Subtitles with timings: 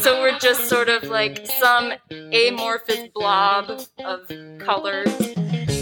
[0.00, 5.10] So we're just sort of like some amorphous blob of colors.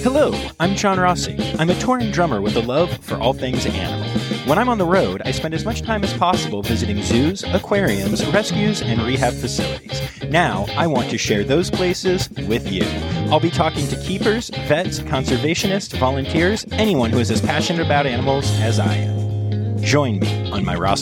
[0.02, 1.36] Hello, I'm John Rossi.
[1.58, 4.08] I'm a touring drummer with a love for all things animal.
[4.48, 8.26] When I'm on the road, I spend as much time as possible visiting zoos, aquariums,
[8.32, 10.00] rescues, and rehab facilities.
[10.24, 12.82] Now, I want to share those places with you.
[13.30, 18.50] I'll be talking to keepers, vets, conservationists, volunteers, anyone who is as passionate about animals
[18.60, 19.80] as I am.
[19.80, 20.96] Join me on my raw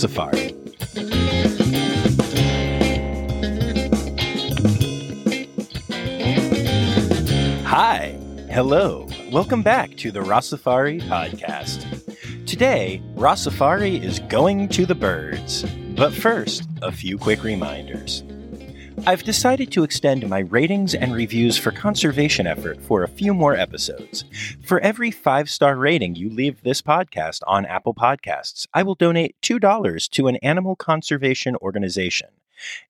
[8.57, 11.85] hello, welcome back to the Rossafari podcast.
[12.47, 15.67] Today, Rossafari is going to the birds.
[15.95, 18.25] But first, a few quick reminders.
[19.07, 23.55] I've decided to extend my ratings and reviews for conservation effort for a few more
[23.55, 24.25] episodes.
[24.65, 29.37] For every five star rating you leave this podcast on Apple Podcasts, I will donate
[29.43, 32.31] $2 to an animal conservation organization.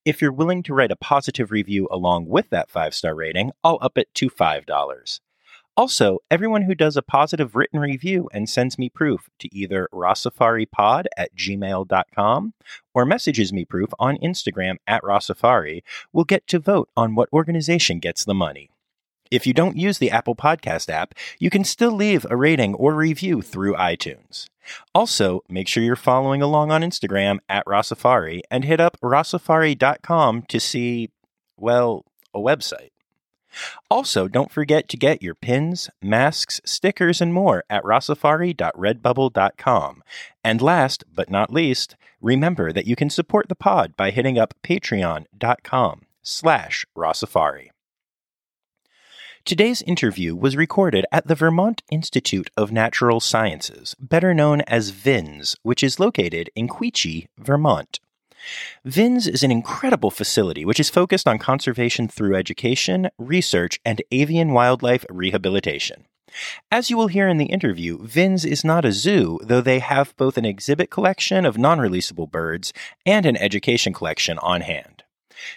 [0.04, 3.78] If you're willing to write a positive review along with that five star rating, I'll
[3.82, 5.20] up it to $5.
[5.76, 11.04] Also, everyone who does a positive written review and sends me proof to either rossafaripod
[11.18, 12.54] at gmail.com
[12.94, 15.82] or messages me proof on Instagram at rossafari
[16.14, 18.70] will get to vote on what organization gets the money.
[19.30, 22.94] If you don't use the Apple Podcast app, you can still leave a rating or
[22.94, 24.46] review through iTunes.
[24.94, 30.60] Also, make sure you're following along on Instagram at Rossafari and hit up rossafari.com to
[30.60, 31.10] see,
[31.56, 32.90] well, a website.
[33.90, 40.02] Also, don't forget to get your pins, masks, stickers, and more at rossafari.redbubble.com.
[40.44, 44.54] And last but not least, remember that you can support the pod by hitting up
[44.62, 47.68] patreon.com slash rossafari.
[49.44, 55.54] Today's interview was recorded at the Vermont Institute of Natural Sciences, better known as VINS,
[55.62, 58.00] which is located in Quechee, Vermont.
[58.84, 64.52] VINS is an incredible facility which is focused on conservation through education, research, and avian
[64.52, 66.06] wildlife rehabilitation.
[66.70, 70.16] As you will hear in the interview, VINS is not a zoo, though they have
[70.16, 72.72] both an exhibit collection of non releasable birds
[73.04, 75.04] and an education collection on hand.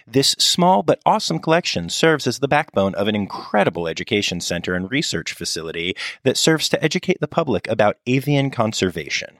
[0.06, 4.90] This small but awesome collection serves as the backbone of an incredible education center and
[4.90, 9.38] research facility that serves to educate the public about avian conservation.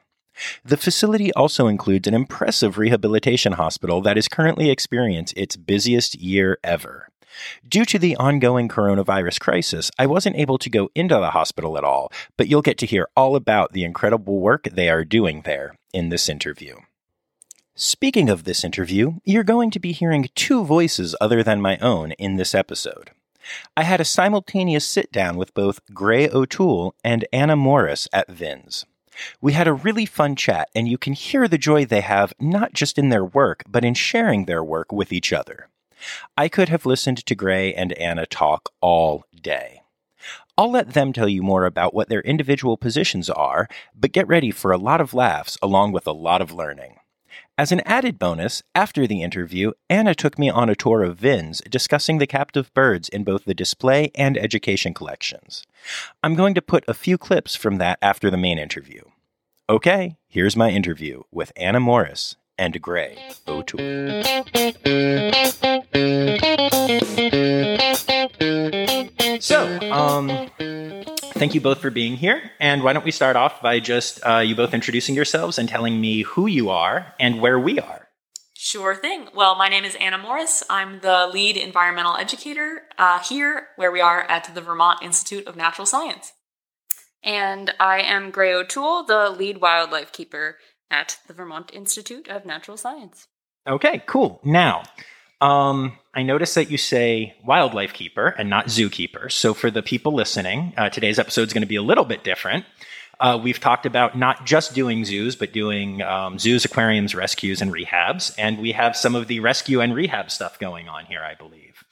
[0.64, 6.58] The facility also includes an impressive rehabilitation hospital that is currently experiencing its busiest year
[6.64, 7.08] ever.
[7.68, 11.84] Due to the ongoing coronavirus crisis, I wasn't able to go into the hospital at
[11.84, 15.76] all, but you'll get to hear all about the incredible work they are doing there
[15.92, 16.76] in this interview.
[17.74, 22.12] Speaking of this interview, you're going to be hearing two voices other than my own
[22.12, 23.10] in this episode.
[23.76, 28.84] I had a simultaneous sit down with both Gray O'Toole and Anna Morris at VINS.
[29.40, 32.72] We had a really fun chat, and you can hear the joy they have not
[32.72, 35.68] just in their work, but in sharing their work with each other.
[36.36, 39.82] I could have listened to Gray and Anna talk all day.
[40.56, 44.50] I'll let them tell you more about what their individual positions are, but get ready
[44.50, 46.99] for a lot of laughs along with a lot of learning.
[47.60, 51.60] As an added bonus, after the interview, Anna took me on a tour of VINS
[51.68, 55.62] discussing the captive birds in both the display and education collections.
[56.22, 59.02] I'm going to put a few clips from that after the main interview.
[59.68, 64.22] Okay, here's my interview with Anna Morris and Gray O'Toole.
[69.38, 70.48] So, um,
[71.40, 72.52] thank you both for being here.
[72.60, 75.98] And why don't we start off by just uh, you both introducing yourselves and telling
[75.98, 78.08] me who you are and where we are.
[78.52, 79.28] Sure thing.
[79.34, 80.62] Well, my name is Anna Morris.
[80.68, 85.56] I'm the lead environmental educator uh, here, where we are at the Vermont Institute of
[85.56, 86.34] Natural Science.
[87.22, 90.58] And I am Gray O'Toole, the lead wildlife keeper
[90.90, 93.28] at the Vermont Institute of Natural Science.
[93.66, 94.42] Okay, cool.
[94.44, 94.82] Now,
[95.40, 99.30] um, I notice that you say wildlife keeper and not zookeeper.
[99.30, 102.24] So for the people listening, uh, today's episode is going to be a little bit
[102.24, 102.64] different.
[103.20, 107.70] Uh, we've talked about not just doing zoos, but doing um, zoos, aquariums, rescues, and
[107.70, 108.34] rehabs.
[108.38, 111.84] And we have some of the rescue and rehab stuff going on here, I believe.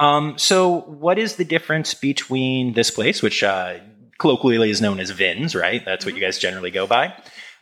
[0.00, 3.78] Um, so, what is the difference between this place, which uh,
[4.18, 5.84] colloquially is known as VINS, right?
[5.84, 7.14] That's what you guys generally go by,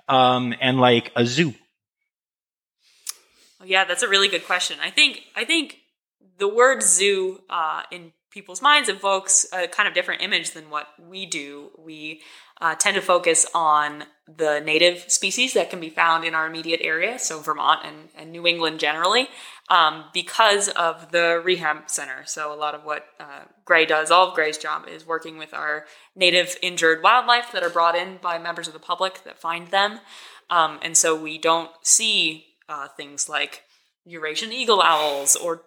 [0.09, 1.53] um, and like a zoo?
[3.65, 4.79] Yeah, that's a really good question.
[4.83, 5.79] I think I think
[6.39, 10.89] the word zoo uh, in people's minds evokes a kind of different image than what
[10.99, 11.71] we do.
[11.79, 12.23] We
[12.61, 16.81] uh, tend to focus on the native species that can be found in our immediate
[16.83, 19.29] area, so Vermont and, and New England generally,
[19.69, 22.25] um, because of the rehab center.
[22.25, 25.53] So a lot of what uh, Gray does, all of Gray's job, is working with
[25.53, 25.87] our
[26.17, 29.99] native injured wildlife that are brought in by members of the public that find them.
[30.49, 33.63] Um, and so we don't see uh, things like
[34.05, 35.63] Eurasian eagle owls or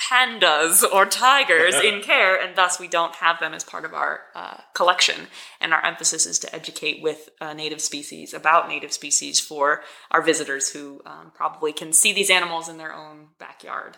[0.00, 4.20] pandas or tigers in care, and thus we don't have them as part of our
[4.34, 5.26] uh, collection.
[5.60, 10.22] And our emphasis is to educate with uh, native species about native species for our
[10.22, 13.96] visitors who um, probably can see these animals in their own backyard.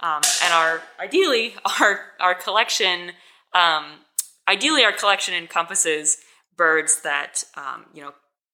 [0.00, 3.12] Um, and our ideally our our collection
[3.52, 3.84] um,
[4.48, 6.16] ideally our collection encompasses
[6.56, 8.12] birds that um, you know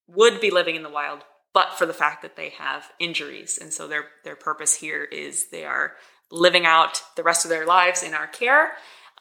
[0.09, 1.21] would be living in the wild
[1.56, 5.49] but for the fact that they have injuries and so their their purpose here is
[5.49, 5.94] they are
[6.31, 8.73] living out the rest of their lives in our care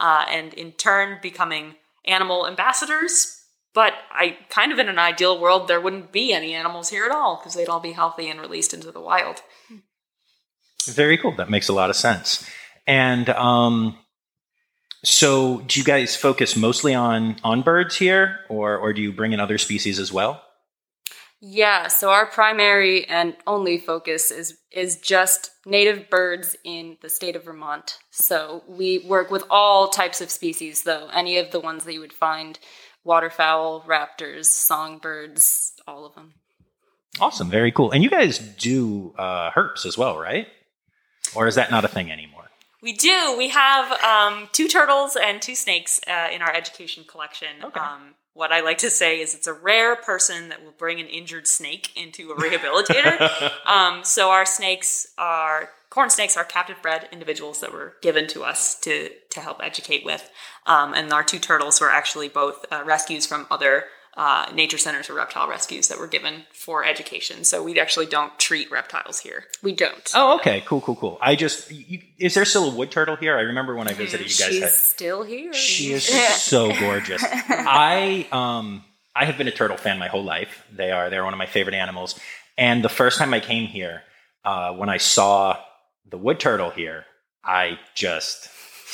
[0.01, 3.41] uh, and in turn becoming animal ambassadors
[3.73, 7.11] but i kind of in an ideal world there wouldn't be any animals here at
[7.11, 9.41] all because they'd all be healthy and released into the wild
[10.85, 11.35] Very cool.
[11.35, 12.47] That makes a lot of sense.
[12.85, 13.97] And um,
[15.03, 19.33] so, do you guys focus mostly on on birds here, or or do you bring
[19.33, 20.44] in other species as well?
[21.41, 27.35] Yeah, so our primary and only focus is is just native birds in the state
[27.35, 27.99] of Vermont.
[28.11, 31.99] So we work with all types of species though, any of the ones that you
[31.99, 32.57] would find
[33.03, 36.33] waterfowl, raptors, songbirds, all of them.
[37.19, 37.49] Awesome.
[37.49, 37.91] Very cool.
[37.91, 40.47] And you guys do uh, herps as well, right?
[41.35, 42.45] Or is that not a thing anymore?
[42.81, 43.35] We do.
[43.38, 47.47] We have um, two turtles and two snakes uh, in our education collection.
[47.63, 47.79] Okay.
[47.79, 51.07] Um, what I like to say is it's a rare person that will bring an
[51.07, 53.51] injured snake into a rehabilitator.
[53.65, 58.43] um, so our snakes are corn snakes are captive bred individuals that were given to
[58.43, 60.29] us to to help educate with,
[60.65, 63.85] um, and our two turtles were actually both uh, rescues from other.
[64.17, 67.44] Uh, nature centers or reptile rescues that were given for education.
[67.44, 69.44] So we actually don't treat reptiles here.
[69.62, 70.09] We don't.
[70.15, 70.63] Oh, okay.
[70.65, 71.17] Cool, cool, cool.
[71.21, 73.35] I just you, is there still a wood turtle here?
[73.35, 74.71] I remember when I visited, you guys She's had.
[74.71, 75.51] still here.
[75.53, 76.06] She is
[76.41, 77.21] so gorgeous.
[77.29, 80.63] I um I have been a turtle fan my whole life.
[80.71, 82.17] They are they're one of my favorite animals.
[82.57, 84.01] And the first time I came here,
[84.45, 85.57] uh, when I saw
[86.09, 87.03] the wood turtle here,
[87.44, 88.47] I just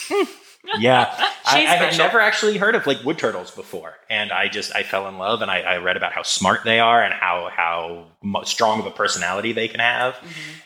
[0.79, 1.07] yeah,
[1.45, 4.75] I, She's I had never actually heard of like wood turtles before, and I just
[4.75, 7.49] I fell in love, and I, I read about how smart they are and how
[7.51, 10.15] how mo- strong of a personality they can have,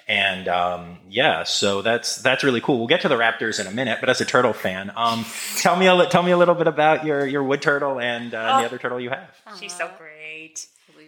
[0.08, 2.78] and um, yeah, so that's that's really cool.
[2.78, 5.26] We'll get to the raptors in a minute, but as a turtle fan, um,
[5.58, 8.34] tell me a li- tell me a little bit about your your wood turtle and
[8.34, 8.66] uh, the Oh.
[8.66, 9.30] other turtle you have.
[9.60, 10.68] She's so great.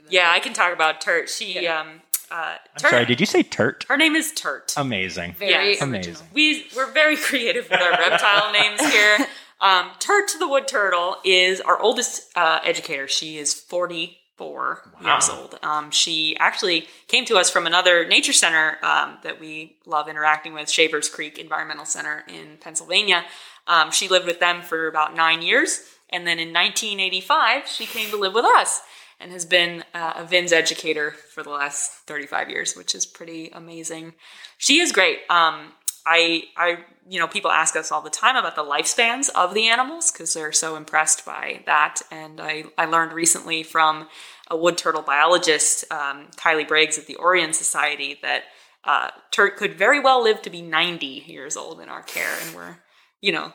[0.10, 1.28] Yeah, I can talk about Turt.
[1.30, 2.02] She, um,
[2.32, 2.92] uh, I'm Turt.
[2.92, 3.86] sorry, did you say turt?
[3.90, 4.74] her name is Turt.
[4.78, 5.34] Amazing.
[5.40, 5.90] Very Yeah, original.
[5.90, 6.28] amazing.
[6.34, 9.18] we we're very creative with our reptile names here.
[9.62, 13.08] Um, Turt the wood turtle is our oldest uh, educator.
[13.08, 15.14] She is forty four Wow.
[15.16, 15.58] years old.
[15.64, 20.54] Um, she actually came to us from another nature center um, that we love interacting
[20.54, 23.26] with, Shavers Creek Environmental Center in Pennsylvania.
[23.66, 25.82] Um, she lived with them for about nine years,
[26.12, 28.82] and then in 1985 she came to live with us.
[29.20, 33.50] And has been uh, a VINS educator for the last 35 years, which is pretty
[33.50, 34.14] amazing.
[34.60, 35.20] She is great.
[35.30, 35.74] Um,
[36.06, 36.78] I, I,
[37.10, 40.34] you know, people ask us all the time about the lifespans of the animals because
[40.34, 42.02] they're so impressed by that.
[42.12, 44.08] And I, I learned recently from
[44.50, 48.44] a wood turtle biologist, um, Kiley Briggs at the Orianne Society, that
[48.88, 52.78] uh, could very well live to be 90 years old in our care, and we're,
[53.20, 53.52] you know,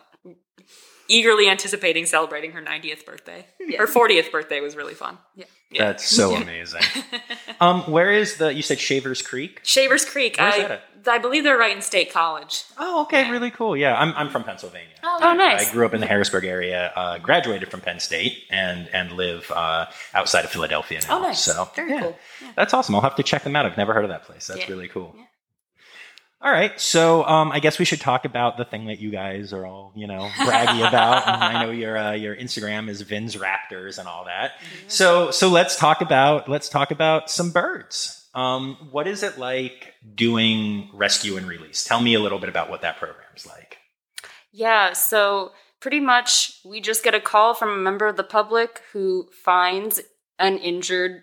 [1.08, 3.46] eagerly anticipating celebrating her 90th birthday.
[3.78, 5.18] Her 40th birthday was really fun.
[5.34, 5.44] Yeah.
[5.70, 5.86] Yeah.
[5.86, 6.82] That's so amazing.
[7.60, 8.52] um, where is the?
[8.52, 9.60] You said Shavers Creek.
[9.62, 10.36] Shavers Creek.
[10.38, 10.82] Where's I, that at?
[11.08, 12.64] I believe they're right in State College.
[12.78, 13.76] Oh, okay, really cool.
[13.76, 14.94] Yeah, I'm I'm from Pennsylvania.
[15.02, 15.68] Oh, nice.
[15.68, 19.50] I grew up in the Harrisburg area, uh, graduated from Penn State, and and live
[19.50, 21.18] uh, outside of Philadelphia now.
[21.18, 21.40] Oh, nice.
[21.40, 22.18] So Very yeah, cool.
[22.54, 22.94] that's awesome.
[22.94, 23.64] I'll have to check them out.
[23.66, 24.46] I've never heard of that place.
[24.46, 24.68] That's Yeah.
[24.70, 25.16] really cool.
[26.42, 29.52] All right, so um, I guess we should talk about the thing that you guys
[29.52, 31.22] are all, you know, braggy about.
[31.32, 34.52] And I know your uh, your Instagram is VINS Raptors and all that.
[34.88, 38.28] So so let's talk about let's talk about some birds.
[38.34, 41.84] Um, what is it like doing rescue and release?
[41.84, 43.78] Tell me a little bit about what that program's like.
[44.50, 48.80] Yeah, so pretty much we just get a call from a member of the public
[48.92, 50.00] who finds
[50.40, 51.22] an injured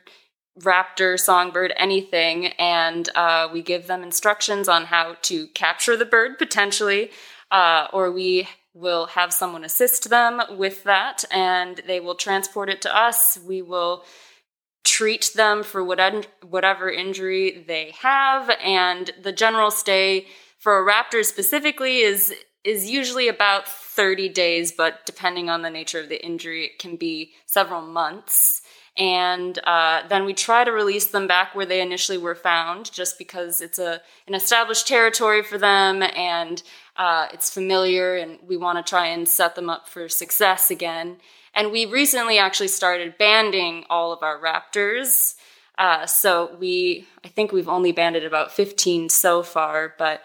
[0.60, 6.38] raptor, songbird, anything, and uh, we give them instructions on how to capture the bird
[6.38, 7.12] potentially,
[7.52, 12.82] uh, or we will have someone assist them with that, and they will transport it
[12.82, 13.40] to us.
[13.46, 14.04] We will
[14.84, 20.28] treat them for whatever injury they have, and the general stay
[20.60, 22.34] for a raptor specifically is
[22.66, 26.98] is usually about 30 days, but depending on the nature of the injury, it can
[26.98, 28.62] be several months.
[28.98, 33.18] And uh, then we try to release them back where they initially were found, just
[33.18, 36.62] because it's a an established territory for them and
[36.98, 41.18] uh, it's familiar, and we want to try and set them up for success again.
[41.54, 45.36] And we recently actually started banding all of our raptors
[45.80, 50.22] Uh, so we, I think we've only banded about 15 so far, but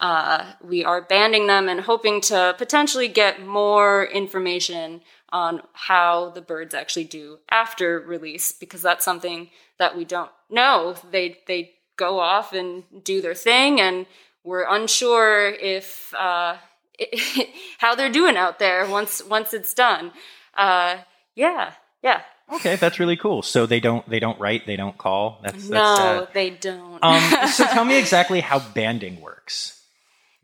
[0.00, 5.00] uh, we are banding them and hoping to potentially get more information
[5.32, 9.48] on how the birds actually do after release because that's something
[9.78, 10.94] that we don't know.
[11.10, 14.06] They they go off and do their thing, and
[14.44, 16.56] we're unsure if uh,
[17.78, 20.12] how they're doing out there once once it's done.
[20.54, 20.98] Uh,
[21.34, 21.72] yeah,
[22.02, 22.22] yeah.
[22.52, 23.42] Okay, that's really cool.
[23.42, 25.40] So they don't they don't write, they don't call.
[25.42, 27.02] That's, no, that's they don't.
[27.02, 29.81] um, so tell me exactly how banding works.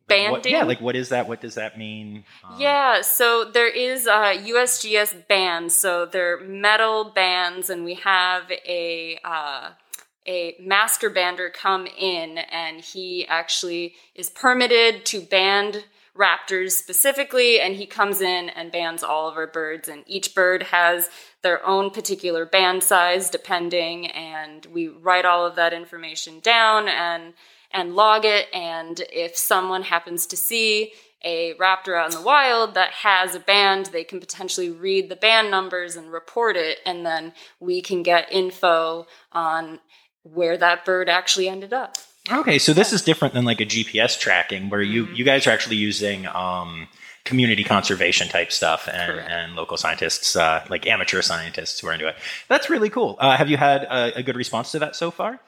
[0.08, 0.32] Banding.
[0.32, 1.28] What, yeah, like what is that?
[1.28, 2.24] What does that mean?
[2.44, 5.72] Um, Yeah, so there is a USGS band.
[5.72, 9.70] So they're metal bands, and we have a uh,
[10.26, 15.84] a master bander come in, and he actually is permitted to band
[16.16, 20.64] raptors specifically, and he comes in and bands all of our birds, and each bird
[20.64, 21.08] has
[21.42, 27.34] their own particular band size depending, and we write all of that information down and
[27.70, 28.46] and log it.
[28.52, 30.92] And if someone happens to see
[31.24, 35.16] a raptor out in the wild that has a band, they can potentially read the
[35.16, 39.80] band numbers and report it, and then we can get info on
[40.22, 41.96] where that bird actually ended up.
[42.30, 45.14] Okay, so this is different than like a GPS tracking where you Mm-hmm.
[45.14, 46.86] you guys are actually using um,
[47.24, 52.06] community conservation type stuff and, and local scientists, uh, like amateur scientists who are into
[52.06, 52.16] it.
[52.48, 53.16] That's really cool.
[53.18, 55.40] Uh, have you had a, a good response to that so far?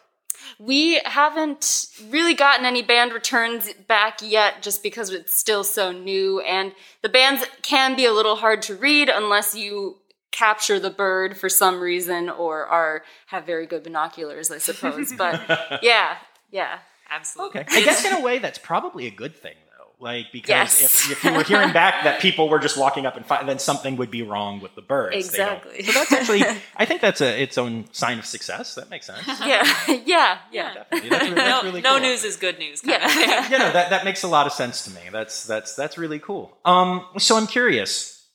[0.59, 6.41] We haven't really gotten any band returns back yet just because it's still so new,
[6.41, 9.97] and the bands can be a little hard to read unless you
[10.33, 15.13] capture the bird for some reason or are have very good binoculars, I suppose.
[15.13, 16.17] But yeah,
[16.51, 16.79] yeah.
[17.11, 17.63] Absolutely.
[17.63, 19.70] Okay, I guess in a way that's probably a good thing though.
[20.03, 20.83] Like because Yes.
[21.11, 23.59] if, if you were hearing back that people were just walking up and fi- then
[23.59, 25.15] something would be wrong with the birds.
[25.15, 25.83] Exactly.
[25.83, 26.43] So that's actually,
[26.75, 28.75] I think that's a its own sign of success.
[28.77, 29.21] That makes sense.
[29.47, 29.63] Yeah,
[30.07, 30.75] yeah, yeah.
[30.75, 31.09] Definitely.
[31.11, 32.81] That's, re- no, that's really no news is good news.
[32.81, 33.09] kind Yeah.
[33.09, 33.29] thing.
[33.53, 35.03] yeah, no, that, that makes a lot of sense to me.
[35.13, 36.57] That's that's that's really cool.
[36.65, 38.27] Um, so I'm curious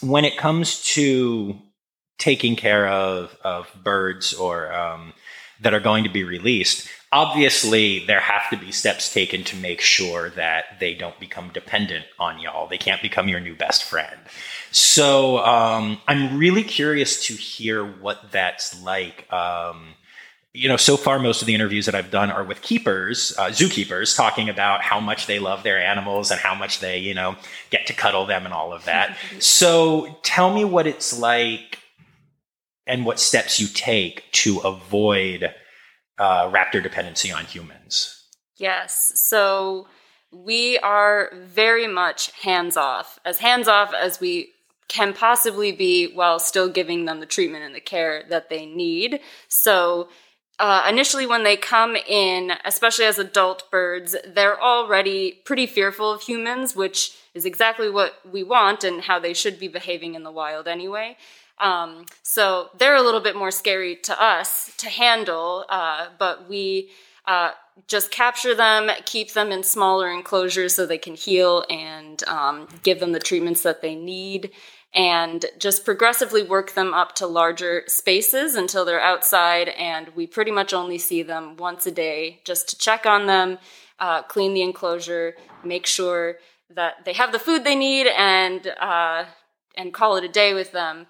[0.00, 1.56] when it comes to
[2.18, 5.12] taking care of of birds or um,
[5.60, 6.88] that are going to be released.
[7.12, 12.04] Obviously, there have to be steps taken to make sure that they don't become dependent
[12.18, 12.66] on y'all.
[12.66, 14.18] They can't become your new best friend.
[14.72, 19.32] So um, I'm really curious to hear what that's like.
[19.32, 19.94] Um,
[20.52, 23.50] you know, so far, most of the interviews that I've done are with keepers, uh,
[23.50, 27.36] zookeepers, talking about how much they love their animals and how much they, you know,
[27.70, 29.16] get to cuddle them and all of that.
[29.38, 31.78] so tell me what it's like
[32.86, 35.54] and what steps you take to avoid
[36.18, 38.24] uh, raptor dependency on humans.
[38.56, 39.12] Yes.
[39.16, 39.88] So
[40.32, 44.50] we are very much hands off, as hands off as we
[44.88, 49.20] can possibly be while still giving them the treatment and the care that they need.
[49.48, 50.08] So
[50.58, 56.22] uh, initially, when they come in, especially as adult birds, they're already pretty fearful of
[56.22, 60.30] humans, which is exactly what we want and how they should be behaving in the
[60.30, 61.16] wild anyway.
[61.58, 66.90] Um, so they're a little bit more scary to us to handle, uh, but we
[67.26, 67.52] uh,
[67.88, 73.00] just capture them, keep them in smaller enclosures so they can heal and um, give
[73.00, 74.50] them the treatments that they need,
[74.94, 79.68] and just progressively work them up to larger spaces until they're outside.
[79.70, 83.58] And we pretty much only see them once a day just to check on them,
[83.98, 85.34] uh, clean the enclosure,
[85.64, 86.36] make sure
[86.70, 89.24] that they have the food they need, and uh,
[89.76, 91.06] and call it a day with them.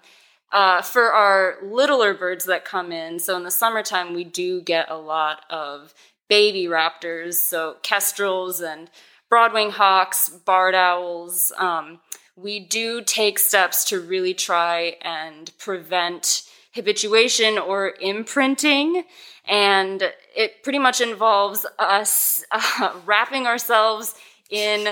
[0.51, 4.89] Uh, for our littler birds that come in, so in the summertime, we do get
[4.89, 5.93] a lot of
[6.29, 8.89] baby raptors, so kestrels and
[9.31, 11.51] broadwing hawks, barred owls.
[11.57, 11.99] Um,
[12.35, 19.03] we do take steps to really try and prevent habituation or imprinting.
[19.45, 24.15] And it pretty much involves us uh, wrapping ourselves
[24.49, 24.89] in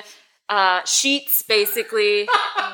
[0.48, 2.28] uh, sheets, basically,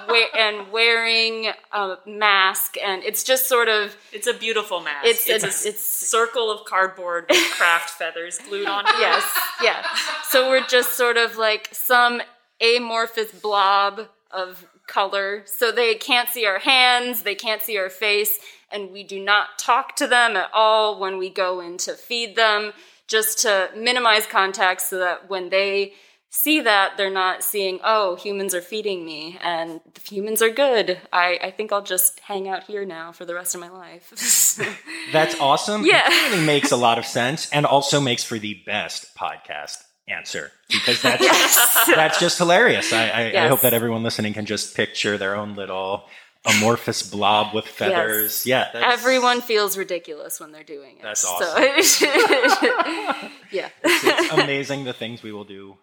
[0.10, 2.76] wa- and wearing a mask.
[2.84, 5.06] And it's just sort of It's a beautiful mask.
[5.06, 8.94] It's- It's, it's- a it's- circle of cardboard with craft feathers glued on it.
[9.00, 9.24] yes,
[9.64, 9.86] yeah.
[10.30, 12.22] So we're just sort of like some
[12.60, 15.44] amorphous blob of color.
[15.46, 18.38] So they can't see our hands, they can't see our face,
[18.72, 22.36] and we do not talk to them at all when we go in to feed
[22.36, 22.74] them,
[23.08, 25.94] just to minimize contact so that when they
[26.34, 30.98] see that they're not seeing oh humans are feeding me and the humans are good
[31.12, 34.58] i, I think i'll just hang out here now for the rest of my life
[35.12, 35.86] That's awesome.
[35.86, 36.04] Yeah.
[36.06, 40.52] It really makes a lot of sense and also makes for the best podcast answer
[40.70, 41.86] because that's Yes.
[41.96, 42.94] that's just hilarious.
[42.94, 46.06] I, I, I hope that everyone listening can just picture their own little
[46.46, 48.46] amorphous blob with feathers.
[48.46, 51.04] Yeah, that's, Everyone feels ridiculous when they're doing it.
[51.04, 51.38] That's So-
[53.52, 53.70] yeah.
[53.84, 55.76] it's amazing the things we will do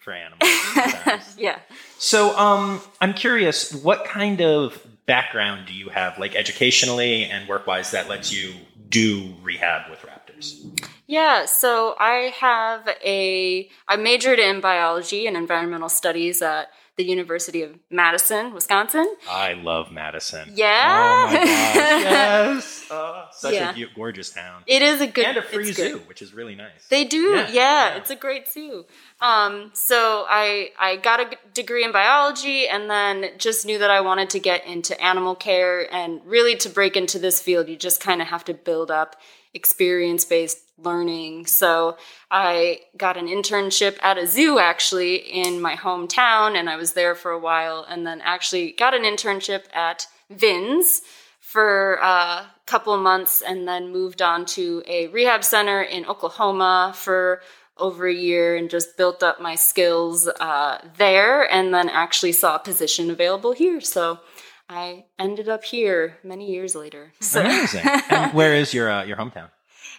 [0.00, 1.34] for animals.
[1.38, 1.58] yeah.
[1.98, 7.92] So, um, I'm curious, what kind of background do you have, like educationally and work-wise,
[7.92, 8.54] that lets you
[8.88, 10.60] do rehab with raptors?
[11.06, 17.62] Yeah, so I have a I majored in biology and environmental studies at the University
[17.62, 19.06] of Madison, Wisconsin.
[19.28, 20.52] I love Madison.
[20.54, 21.24] Yeah.
[21.26, 22.86] Oh my gosh, yes.
[22.90, 23.74] Oh, such Yeah.
[23.74, 24.62] a gorgeous town.
[24.66, 25.92] It is a good and a free it's good.
[25.92, 26.86] zoo, which is really nice.
[26.90, 27.96] They do, Yeah, yeah, yeah.
[27.96, 28.84] It's a great zoo.
[29.22, 34.02] Um, so I I got a degree in biology, and then just knew that I
[34.02, 38.00] wanted to get into animal care, and really to break into this field, you just
[38.02, 39.16] kind of have to build up
[39.54, 41.46] experience based learning.
[41.46, 41.96] So
[42.30, 47.14] I got an internship at a zoo actually in my hometown, and I was there
[47.14, 51.02] for a while, and then actually got an internship at VINS
[51.40, 56.92] for a couple of months and then moved on to a rehab center in Oklahoma
[56.94, 57.42] for
[57.76, 62.56] over a year and just built up my skills uh, there and then actually saw
[62.56, 63.80] a position available here.
[63.80, 64.20] So
[64.68, 67.12] I ended up here many years later.
[67.20, 67.82] So Amazing.
[68.10, 69.48] and where is your uh, your hometown?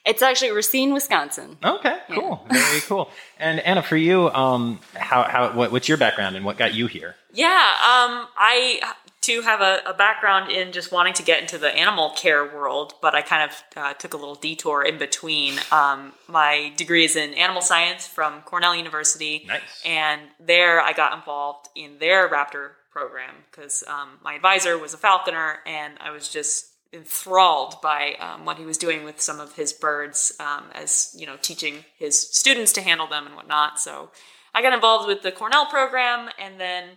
[0.06, 1.58] It's actually Racine, Wisconsin.
[1.64, 3.10] Okay, cool, very cool.
[3.40, 6.88] And Anna, for you, um, how how what, what's your background and what got you
[6.88, 7.16] here?
[7.34, 8.82] Yeah, um, I
[9.22, 12.96] too have a, a background in just wanting to get into the animal care world,
[13.02, 15.54] but I kind of uh, took a little detour in between.
[15.72, 19.46] Um, my degree is in animal science from Cornell University.
[19.48, 19.62] Nice.
[19.86, 24.98] And there I got involved in their raptor program because um, my advisor was a
[24.98, 29.56] falconer and I was just enthralled by um, what he was doing with some of
[29.56, 33.80] his birds um, as, you know, teaching his students to handle them and whatnot.
[33.80, 34.12] So
[34.54, 36.90] I got involved with the Cornell program and then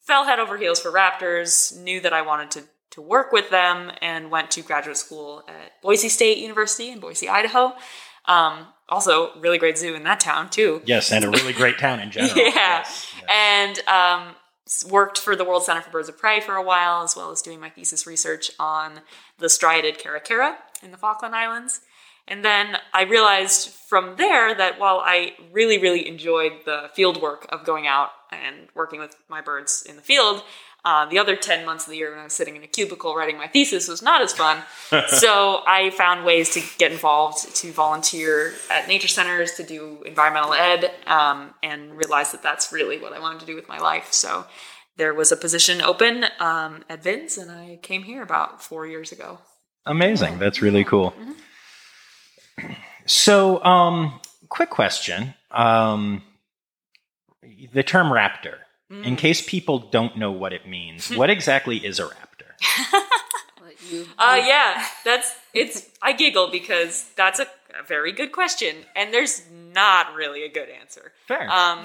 [0.00, 3.90] fell head over heels for raptors, knew that I wanted to, to work with them,
[4.00, 7.74] and went to graduate school at Boise State University in Boise, Idaho.
[8.26, 10.82] Um, also, really great zoo in that town, too.
[10.84, 12.36] Yes, and a really great town in general.
[12.36, 12.44] Yeah.
[12.44, 13.30] Yes, yes.
[13.34, 14.34] And um,
[14.88, 17.42] worked for the World Center for Birds of Prey for a while, as well as
[17.42, 19.00] doing my thesis research on
[19.38, 21.80] the striated caracara in the Falkland Islands.
[22.26, 27.46] And then I realized from there that while I really, really enjoyed the field work
[27.50, 30.42] of going out and working with my birds in the field,
[30.84, 33.14] uh, the other 10 months of the year when I was sitting in a cubicle
[33.14, 34.62] writing my thesis was not as fun.
[35.08, 40.52] so I found ways to get involved, to volunteer at nature centers, to do environmental
[40.52, 44.12] ed, um, and realized that that's really what I wanted to do with my life.
[44.12, 44.44] So
[44.96, 49.10] there was a position open um, at VINS, and I came here about four years
[49.10, 49.38] ago.
[49.86, 50.38] Amazing.
[50.38, 51.14] That's really cool.
[53.06, 55.34] So, um, quick question.
[55.50, 56.22] Um,
[57.72, 58.58] the term raptor,
[58.90, 63.00] in case people don't know what it means, what exactly is a raptor?
[64.18, 65.88] Uh, yeah, that's it's.
[66.00, 67.46] I giggle because that's a,
[67.78, 71.12] a very good question, and there's not really a good answer.
[71.26, 71.50] Fair.
[71.50, 71.84] Um,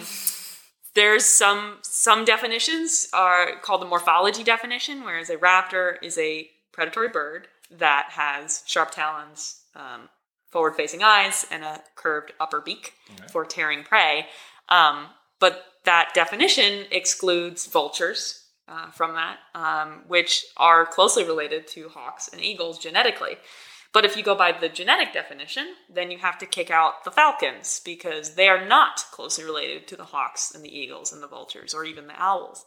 [0.96, 7.10] there's some some definitions are called the morphology definition, whereas a raptor is a predatory
[7.10, 10.10] bird that has sharp talons, um,
[10.50, 12.94] forward-facing eyes, and a curved upper beak
[13.32, 14.26] for tearing prey.
[14.70, 15.08] Um,
[15.39, 22.30] but that definition excludes vultures uh, from that, um, which are closely related to hawks
[22.32, 23.38] and eagles genetically.
[23.91, 27.12] But if you go by the genetic definition, then you have to kick out the
[27.12, 31.28] falcons because they are not closely related to the hawks and the eagles and the
[31.28, 32.65] vultures or even the owls.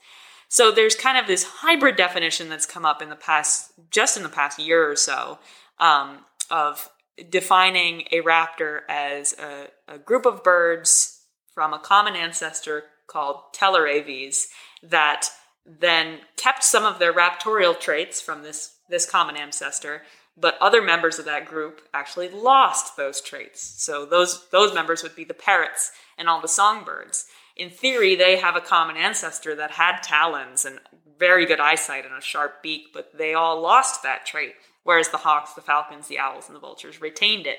[0.49, 4.25] So there's kind of this hybrid definition that's come up in the past, just in
[4.25, 5.39] the past year or so,
[5.79, 6.91] um, of
[7.31, 11.12] defining a raptor as a, a group of birds
[11.55, 14.47] from a common ancestor called Telluraves
[14.83, 15.29] that
[15.67, 20.03] then kept some of their raptorial traits from this, this common ancestor,
[20.37, 23.63] but other members of that group actually lost those traits.
[23.63, 27.27] So those, those members would be the parrots and all the songbirds.
[27.57, 30.81] In theory, they have a common ancestor that had talons and
[31.19, 35.19] very good eyesight and a sharp beak, but they all lost that trait, whereas the
[35.19, 37.59] hawks, the falcons, the owls, and the vultures retained it.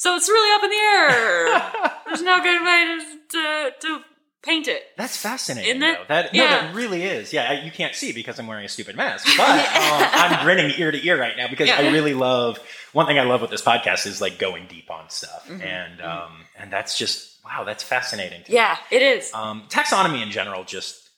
[0.00, 1.92] So it's really up in the air.
[2.06, 4.00] There's no good way to, to, to
[4.42, 4.82] paint it.
[4.96, 5.68] That's fascinating.
[5.76, 5.98] Isn't it?
[5.98, 6.04] though.
[6.08, 6.48] That, no, Yeah.
[6.62, 7.34] that really is.
[7.34, 10.72] Yeah, I- you can't see because I'm wearing a stupid mask, but um, I'm grinning
[10.78, 12.58] ear to ear right now because I really love.
[12.94, 15.60] One thing I love with this podcast is like going deep on stuff, Mm-hmm.
[15.62, 18.42] and um, and that's just wow, that's fascinating.
[18.44, 18.56] To me.
[18.56, 19.30] Yeah, it is.
[19.34, 21.10] Um, taxonomy in general just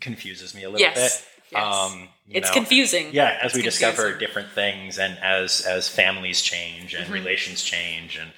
[0.00, 0.94] confuses me a little Yes.
[1.20, 1.26] bit.
[1.52, 1.92] Yes.
[1.92, 3.08] Um, it's know, confusing.
[3.12, 7.02] Yeah, as It's we discover different things, and as as families change Mm-hmm.
[7.02, 8.30] and relations change, and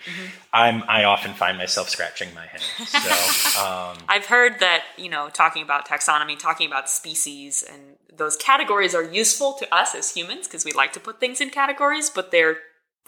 [0.52, 2.60] I'm I often find myself scratching my head.
[2.86, 8.36] So um, I've heard that, you know, talking about taxonomy, talking about species, and those
[8.36, 12.08] categories are useful to us as humans because we like to put things in categories,
[12.10, 12.56] but they're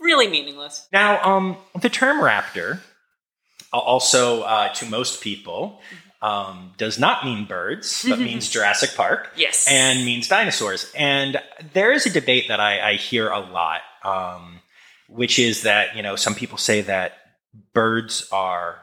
[0.01, 0.87] really meaningless.
[0.93, 2.81] now, um, the term raptor,
[3.73, 5.81] also uh, to most people,
[6.25, 9.31] um, does not mean birds, but means Jurassic Park.
[9.37, 9.69] Yes.
[9.71, 10.91] and means dinosaurs.
[10.97, 11.37] And
[11.75, 14.61] there is a debate that I, I hear a lot, um,
[15.07, 17.13] which is that you know some people say that
[17.75, 18.79] birds are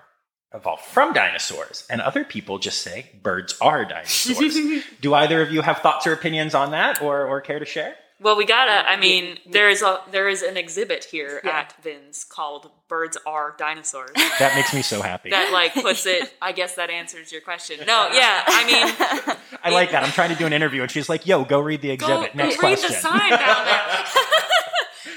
[0.54, 4.84] evolved from dinosaurs, and other people just say birds are dinosaurs.
[5.02, 7.96] Do either of you have thoughts or opinions on that, or or care to share?
[8.22, 8.88] Well, we gotta.
[8.88, 11.62] I mean, there is a there is an exhibit here Yeah.
[11.62, 15.32] at VINS called "Birds Are Dinosaurs." That makes me so happy.
[15.32, 16.32] that like puts it.
[16.42, 17.80] I guess that answers your question.
[17.88, 18.44] No, yeah.
[18.46, 20.04] I mean, I like that.
[20.04, 22.44] I'm trying to do an interview, and she's like, "Yo, go read the exhibit." go
[22.44, 22.92] Next read question.
[22.92, 24.06] the sign down there.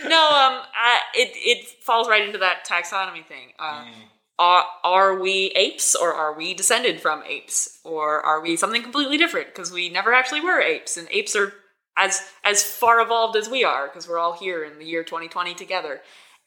[0.09, 3.53] no, um, I, it it falls right into that taxonomy thing.
[3.59, 3.85] Uh,
[4.39, 9.17] Are are we apes, or are we descended from apes, or are we something completely
[9.19, 9.49] different?
[9.49, 11.53] Because we never actually were apes, and apes are
[11.97, 15.55] as as far evolved as we are, because we're all here in the year 2020
[15.55, 16.01] together.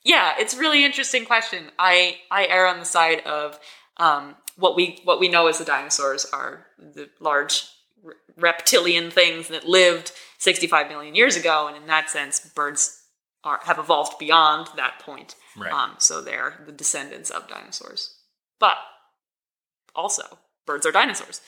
[0.04, 1.66] Yeah, it's a really interesting question.
[1.80, 3.60] I I err on the side of
[3.98, 7.66] um, what we what we know as the dinosaurs are the large
[8.04, 13.04] re- reptilian things that lived 65 million years ago, and in that sense, birds
[13.44, 15.36] are have evolved beyond that point.
[15.56, 15.72] Right.
[15.72, 18.16] Um, so they're the descendants of dinosaurs.
[18.60, 18.78] But
[19.96, 21.42] also, birds are dinosaurs.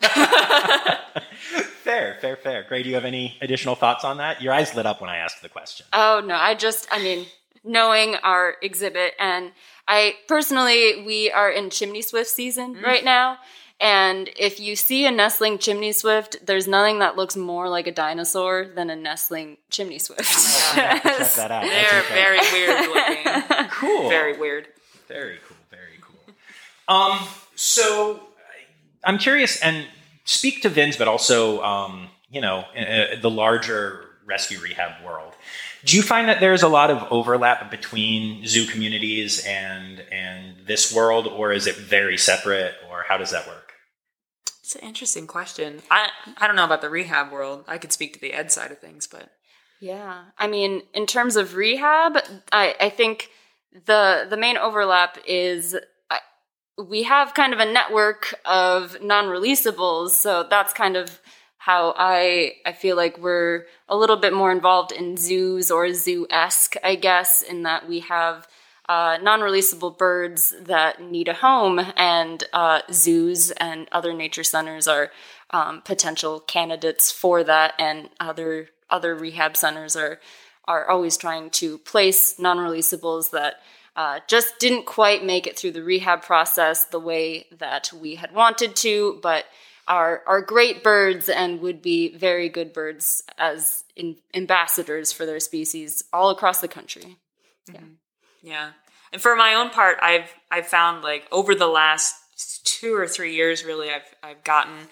[1.84, 2.64] fair, fair, fair.
[2.68, 4.42] Gray, do you have any additional thoughts on that?
[4.42, 5.86] Your eyes lit up when I asked the question.
[5.92, 7.26] Oh no, I just I mean
[7.62, 9.52] knowing our exhibit and
[9.86, 13.38] I personally we are in chimney swift season right now
[13.80, 17.92] and if you see a nestling chimney swift there's nothing that looks more like a
[17.92, 20.24] dinosaur than a nestling chimney swift.
[20.74, 21.62] Check that out.
[21.62, 22.14] They're incredible.
[22.14, 23.68] very weird looking.
[23.70, 24.08] cool.
[24.10, 24.68] very weird.
[25.08, 25.56] Very cool.
[25.70, 26.34] Very cool.
[26.94, 27.18] Um,
[27.54, 28.20] so
[29.04, 29.86] I'm curious, and
[30.24, 35.34] speak to VINS, but also, um, you know, uh, the larger rescue rehab world.
[35.84, 40.94] Do you find that there's a lot of overlap between zoo communities and and this
[40.94, 43.72] world, or is it very separate, or how does that work?
[44.60, 45.82] It's an interesting question.
[45.90, 46.08] I
[46.38, 47.64] I don't know about the rehab world.
[47.68, 49.30] I could speak to the ed side of things, but
[49.78, 52.18] Yeah, I mean, in terms of rehab,
[52.50, 53.28] I, I think
[53.84, 55.80] the the main overlap is I,
[56.76, 61.20] we have kind of a network of non-releasables, so that's kind of
[61.58, 66.26] how I I feel like we're a little bit more involved in zoos or zoo
[66.30, 68.46] esque, I guess, in that we have
[68.86, 75.10] uh, non-releasable birds that need a home, and uh, zoos and other nature centers are
[75.50, 80.18] um, potential candidates for that, and other other rehab centers are
[80.66, 83.54] are always trying to place non-releasables that
[83.96, 88.32] uh, just didn't quite make it through the rehab process the way that we had
[88.34, 89.44] wanted to, but
[89.86, 95.40] are are great birds and would be very good birds as in, ambassadors for their
[95.40, 97.18] species all across the country.
[97.72, 97.80] Yeah.
[98.42, 98.70] yeah.
[99.12, 102.16] And for my own part, I've I've found like over the last
[102.64, 104.88] two or three years, really, I've I've gotten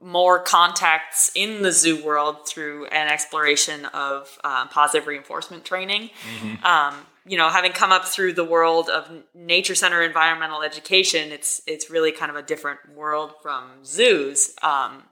[0.00, 6.10] more contacts in the zoo world through an exploration of uh, positive reinforcement training.
[6.62, 11.62] Um, you know, having come up through the world of nature center environmental education, it's
[11.66, 14.54] it's really kind of a different world from zoos.
[14.62, 15.04] Um,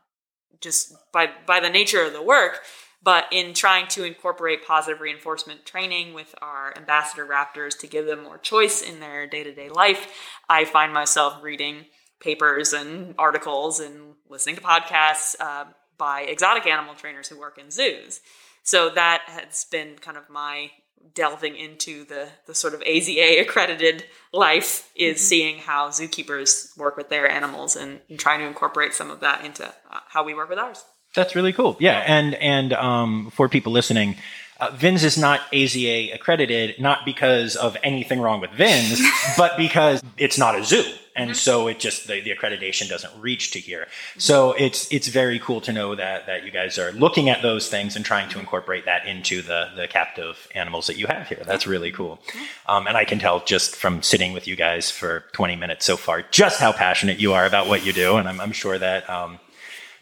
[0.60, 2.60] just by by the nature of the work,
[3.02, 8.24] but in trying to incorporate positive reinforcement training with our ambassador raptors to give them
[8.24, 10.12] more choice in their day-to-day life,
[10.48, 11.86] I find myself reading
[12.20, 15.64] papers and articles and listening to podcasts uh,
[15.96, 18.20] by exotic animal trainers who work in zoos.
[18.62, 20.70] So that has been kind of my
[21.14, 27.08] delving into the the sort of AZA accredited life is seeing how zookeepers work with
[27.08, 30.48] their animals and, and trying to incorporate some of that into uh, how we work
[30.48, 30.84] with ours.
[31.14, 31.76] That's really cool.
[31.80, 34.16] Yeah, and and um, for people listening,
[34.60, 39.00] uh, VINS is not AZA accredited, not because of anything wrong with VINS,
[39.36, 40.84] but because it's not a zoo,
[41.20, 43.86] and so it just the, the accreditation doesn't reach to here.
[44.18, 47.68] So it's it's very cool to know that that you guys are looking at those
[47.68, 51.42] things and trying to incorporate that into the the captive animals that you have here.
[51.44, 52.20] That's really cool,
[52.66, 55.96] um, and I can tell just from sitting with you guys for 20 minutes so
[55.96, 59.08] far just how passionate you are about what you do, and I'm, I'm sure that.
[59.08, 59.38] Um,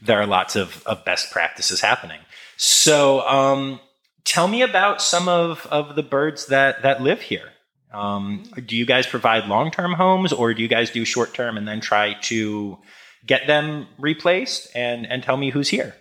[0.00, 2.20] there are lots of, of best practices happening.
[2.56, 3.80] So, um,
[4.24, 7.52] tell me about some of, of the birds that, that live here.
[7.92, 11.56] Um, do you guys provide long term homes or do you guys do short term
[11.56, 12.78] and then try to
[13.26, 14.68] get them replaced?
[14.74, 15.94] And, and tell me who's here.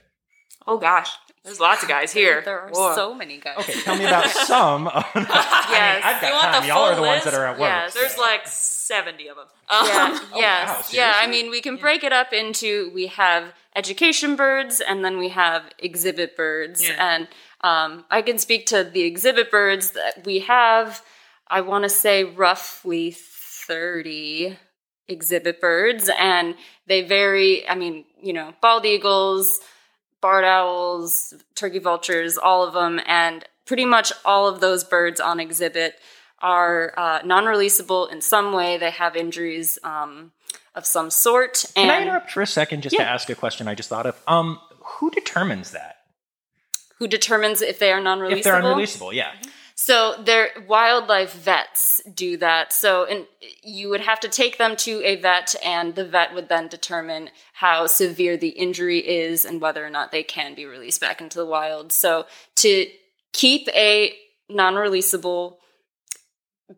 [0.65, 1.10] Oh gosh,
[1.45, 2.41] there's lots of guys here.
[2.43, 2.93] There are Whoa.
[2.93, 3.58] so many guys.
[3.60, 4.88] Okay, tell me about some.
[4.88, 6.02] Of the, Yes.
[6.04, 6.62] I've got You want time.
[6.63, 7.69] the Y'all are the full ones that are at work.
[7.69, 7.93] Yes.
[7.93, 8.21] There's so.
[8.21, 9.45] like 70 of them.
[9.71, 11.13] Yeah, wow, yes, yeah.
[11.15, 15.30] I mean, we can break it up into we have education birds and then we
[15.30, 16.95] have exhibit birds, Yeah.
[17.15, 17.28] and
[17.62, 21.02] um, I can speak to the exhibit birds that we have.
[21.49, 24.57] I want to say roughly thirty
[25.07, 26.55] exhibit birds, and
[26.88, 27.67] they vary.
[27.67, 29.60] I mean, you know, bald eagles,
[30.21, 35.39] barred owls, turkey vultures, all of them, and pretty much all of those birds on
[35.39, 35.95] exhibit
[36.39, 38.77] are uh, non-releasable in some way.
[38.77, 40.31] They have injuries um,
[40.75, 41.65] of some sort.
[41.75, 44.05] And Can I interrupt for a second just to ask a question I just thought
[44.05, 44.21] of?
[44.27, 45.97] Um, who determines that?
[46.99, 48.38] who determines if they are non-releasable?
[48.38, 49.31] If they're unreleasable, yeah.
[49.79, 52.73] So their wildlife vets do that.
[52.73, 53.27] So and
[53.61, 57.29] you would have to take them to a vet and the vet would then determine
[57.53, 61.37] how severe the injury is and whether or not they can be released back into
[61.37, 61.91] the wild.
[61.91, 62.87] So to
[63.33, 64.15] keep a
[64.49, 65.57] non-releasable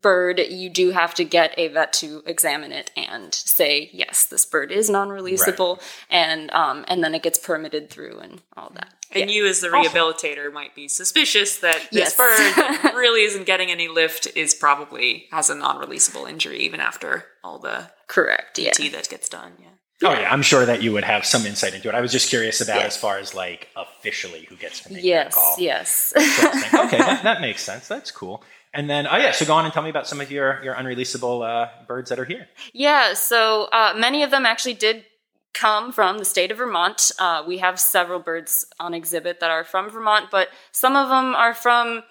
[0.02, 4.46] bird, you do have to get a vet to examine it and say, yes, this
[4.46, 8.94] bird is non-releasable and um and then it gets permitted through and all that.
[9.12, 9.36] And Yeah.
[9.38, 12.16] you, as the rehabilitator, might be suspicious that this Yes.
[12.16, 17.26] bird that really isn't getting any lift is probably has a non-releasable injury even after
[17.44, 18.60] all the Correct.
[18.60, 18.72] Yeah.
[18.92, 19.54] That gets done.
[19.60, 19.66] Yeah.
[20.02, 21.96] Oh yeah, I'm sure that you would have some insight into it.
[21.96, 22.86] I was just curious about Yeah.
[22.86, 25.56] as far as like officially who gets to make that Yes, call.
[25.60, 26.14] yes.
[26.16, 26.80] Interesting.
[26.80, 27.88] okay, that, that makes sense.
[27.88, 28.42] That's cool.
[28.74, 30.76] And then, oh yeah, so go on and tell me about some of your your
[30.76, 32.48] unreleasable uh, birds that are here.
[32.74, 35.06] yeah, so uh, many of them actually did
[35.54, 37.12] come from the state of Vermont.
[37.18, 41.34] Uh, we have several birds on exhibit that are from Vermont, but some of them
[41.34, 42.04] are from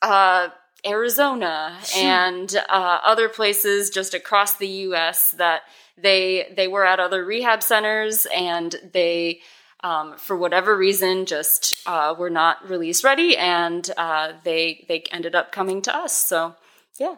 [0.00, 0.48] uh,
[0.86, 5.32] Arizona and uh, other places just across the U.S.
[5.32, 5.62] that
[5.98, 9.40] they they were at other rehab centers and they.
[9.86, 15.34] Um, for whatever reason, just uh, were not release ready, and uh, they they ended
[15.36, 16.16] up coming to us.
[16.16, 16.56] So,
[16.98, 17.16] yeah,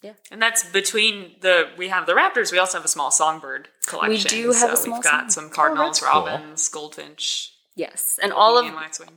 [0.00, 0.12] yeah.
[0.30, 2.52] And that's between the we have the raptors.
[2.52, 4.10] We also have a small songbird collection.
[4.38, 6.24] We do have a small We've got song- some cardinals, that's cool.
[6.26, 8.66] robins, goldfinch, yes, and all of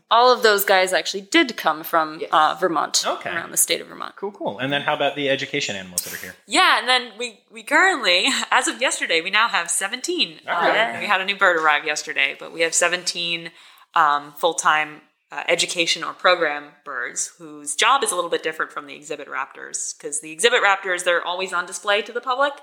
[0.10, 2.30] all of those guys actually did come from Yes.
[2.32, 3.30] uh, Vermont, Okay.
[3.30, 4.16] around the state of Vermont.
[4.16, 4.60] Cool, cool.
[4.60, 6.36] And then how about the education animals that are here?
[6.48, 10.40] Yeah, and then we we currently, as of yesterday, we now have seventeen.
[10.48, 11.00] Um, right.
[11.00, 13.52] we had a new bird arrive yesterday, but we have seventeen
[13.94, 18.72] um, full time uh, education or program birds whose job is a little bit different
[18.72, 22.54] from the exhibit raptors because the exhibit raptors they're always on display to the public.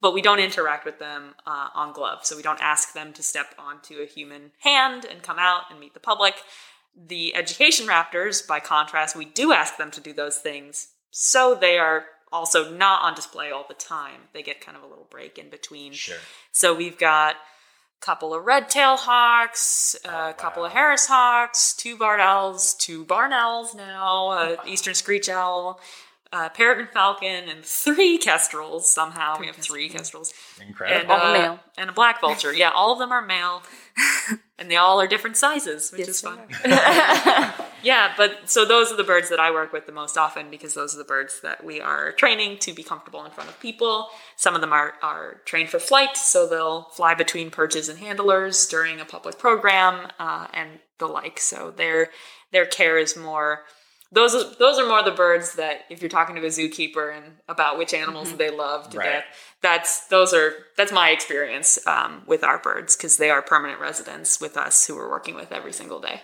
[0.00, 3.22] But we don't interact with them uh, on glove, so we don't ask them to
[3.22, 6.34] step onto a human hand and come out and meet the public.
[6.96, 11.78] The education raptors, by contrast, we do ask them to do those things, so they
[11.78, 14.22] are also not on display all the time.
[14.32, 15.92] They get kind of a little break in between.
[15.92, 16.16] Sure.
[16.52, 21.96] So we've got a couple of red tail hawks, a couple of Harris hawks, two
[21.96, 25.80] barred owls, two barn owls now, an eastern screech owl,
[26.32, 28.88] a peregrine falcon, and three kestrels.
[28.88, 30.32] Somehow we have three kestrels.
[30.60, 31.00] Incredible.
[31.00, 31.60] And, All uh, male.
[31.76, 32.52] and a black vulture.
[32.52, 33.62] Yeah, all of them are male,
[34.58, 36.38] and they all are different sizes, which is fun.
[37.82, 40.74] yeah, but so those are the birds that I work with the most often because
[40.74, 44.08] those are the birds that we are training to be comfortable in front of people.
[44.36, 48.66] Some of them are, are trained for flight, so they'll fly between perches and handlers
[48.66, 51.40] during a public program uh, and the like.
[51.40, 52.10] So their
[52.52, 53.64] their care is more.
[54.12, 57.36] Those are, those are more the birds that if you're talking to a zookeeper and
[57.48, 59.04] about which animals they love to Right.
[59.04, 59.24] death,
[59.62, 64.40] that's those are that's my experience um, with our birds because they are permanent residents
[64.40, 66.22] with us who we're working with every single day.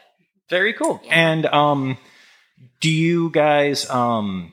[0.50, 1.00] Very cool.
[1.08, 1.96] And um,
[2.80, 4.52] do you guys um,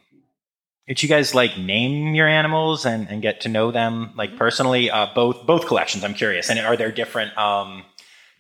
[0.88, 4.92] did you guys like name your animals and, and get to know them like personally?
[4.92, 6.04] Uh, both both collections.
[6.04, 6.50] I'm curious.
[6.50, 7.84] And are there different um,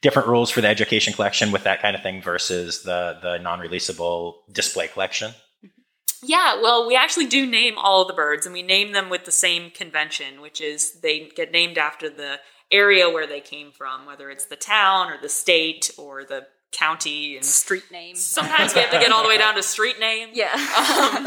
[0.03, 4.35] different rules for the education collection with that kind of thing versus the the non-releasable
[4.51, 5.31] display collection?
[6.25, 9.25] Yeah, well, we actually do name all of the birds, and we name them with
[9.25, 12.39] the same convention, which is they get named after the
[12.71, 17.35] area where they came from, whether it's the town or the state or the county.
[17.35, 18.15] And Street name.
[18.15, 20.29] sometimes we have to get all the way down to street name.
[20.33, 20.53] Yeah.
[20.53, 21.23] Um,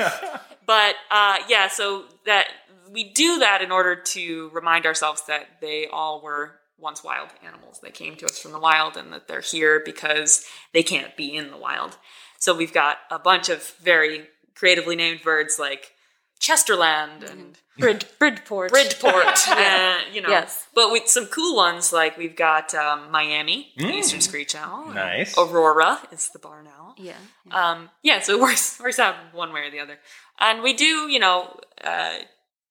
[0.67, 2.49] but uh, yeah, so that
[2.91, 7.81] we do that in order to remind ourselves that they all were once wild animals.
[7.83, 11.35] They came to us from the wild, and that they're here because they can't be
[11.35, 11.97] in the wild.
[12.39, 15.93] So we've got a bunch of very creatively named birds like
[16.41, 18.71] Chesterland and Brid- Bridport.
[18.71, 20.29] Bridport, uh, you know.
[20.29, 20.67] Yes.
[20.75, 23.95] But with some cool ones, like we've got um, Miami, the Mm.
[23.95, 24.87] eastern screech owl.
[24.93, 25.37] Nice.
[25.39, 26.95] Aurora is the barn owl.
[26.99, 27.17] Yeah.
[27.51, 29.99] Um, yeah, so it works works out one way or the other.
[30.39, 32.19] And we do, you know, uh,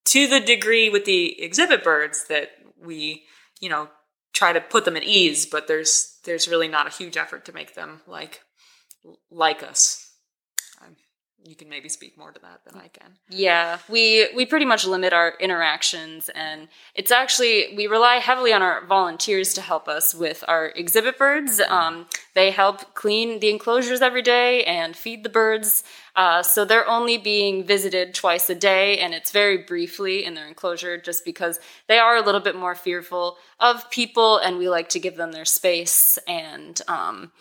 [0.05, 3.23] to the degree with the exhibit birds that we,
[3.65, 3.89] you know,
[4.31, 7.51] try to put them at ease, but there's there's really not a huge effort to
[7.51, 8.41] make them like
[9.31, 10.04] like us.
[11.47, 13.11] You can maybe speak more to that than I can.
[13.29, 18.63] Yeah, we we pretty much limit our interactions, and it's actually we rely heavily on
[18.63, 21.59] our volunteers to help us with our exhibit birds.
[21.59, 25.83] Um, they help clean the enclosures every day and feed the birds.
[26.15, 30.47] Uh, so they're only being visited twice a day, and it's very briefly in their
[30.47, 34.89] enclosure, just because they are a little bit more fearful of people, and we like
[34.89, 36.81] to give them their space and.
[36.87, 37.31] Um,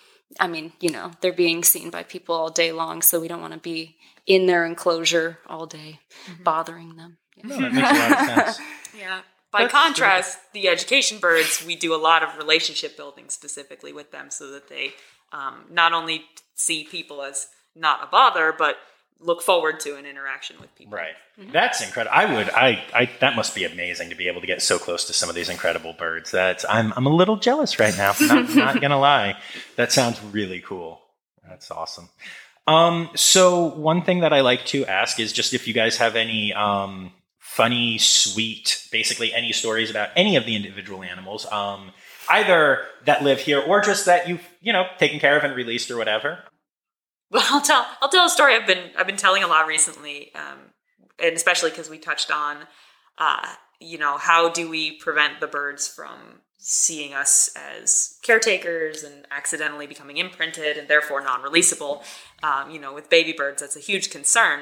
[0.40, 3.40] I mean, you know, they're being seen by people all day long, so we don't
[3.40, 6.42] want to be in their enclosure all day, mm-hmm.
[6.42, 7.18] bothering them.
[7.36, 7.46] Yeah.
[7.46, 8.60] No, that makes a lot of sense.
[8.98, 9.20] yeah.
[9.52, 10.62] By That's contrast, good.
[10.62, 14.68] the education birds, we do a lot of relationship building specifically with them so that
[14.68, 14.94] they
[15.32, 18.76] um, not only see people as not a bother, but
[19.20, 20.96] look forward to an interaction with people.
[20.96, 21.14] Right.
[21.40, 21.52] Mm-hmm.
[21.52, 22.16] That's incredible.
[22.16, 22.50] I would.
[22.50, 23.10] I, I.
[23.20, 25.48] That must be amazing to be able to get so close to some of these
[25.48, 26.30] incredible birds.
[26.30, 26.64] That's.
[26.68, 26.92] I'm.
[26.96, 28.14] I'm a little jealous right now.
[28.20, 29.36] Not, not gonna lie.
[29.76, 31.00] That sounds really cool.
[31.48, 32.08] That's awesome.
[32.66, 33.10] Um.
[33.14, 36.52] So one thing that I like to ask is just if you guys have any
[36.52, 41.46] um funny, sweet, basically any stories about any of the individual animals.
[41.50, 41.92] Um.
[42.26, 45.90] Either that live here or just that you've you know taken care of and released
[45.90, 46.38] or whatever.
[47.30, 50.32] Well, I'll tell I'll tell a story I've been I've been telling a lot recently,
[50.34, 50.58] um,
[51.18, 52.58] and especially because we touched on,
[53.18, 59.26] uh, you know, how do we prevent the birds from seeing us as caretakers and
[59.30, 62.02] accidentally becoming imprinted and therefore non-releasable.
[62.42, 64.60] Um, you know, with baby birds, that's a huge concern,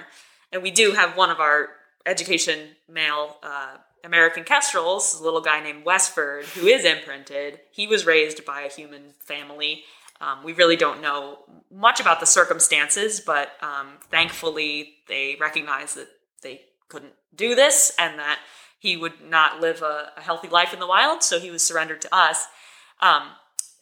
[0.51, 1.69] and we do have one of our
[2.07, 7.61] education male uh, American kestrels, a little guy named Westford, who is imprinted.
[7.71, 9.85] He was raised by a human family
[10.23, 16.09] um, we really don't know much about the circumstances, but um, thankfully they recognized that
[16.43, 18.39] they couldn't do this and that
[18.79, 22.01] he would not live a, a healthy life in the wild, so he was surrendered
[22.03, 22.47] to us.
[23.01, 23.23] Um,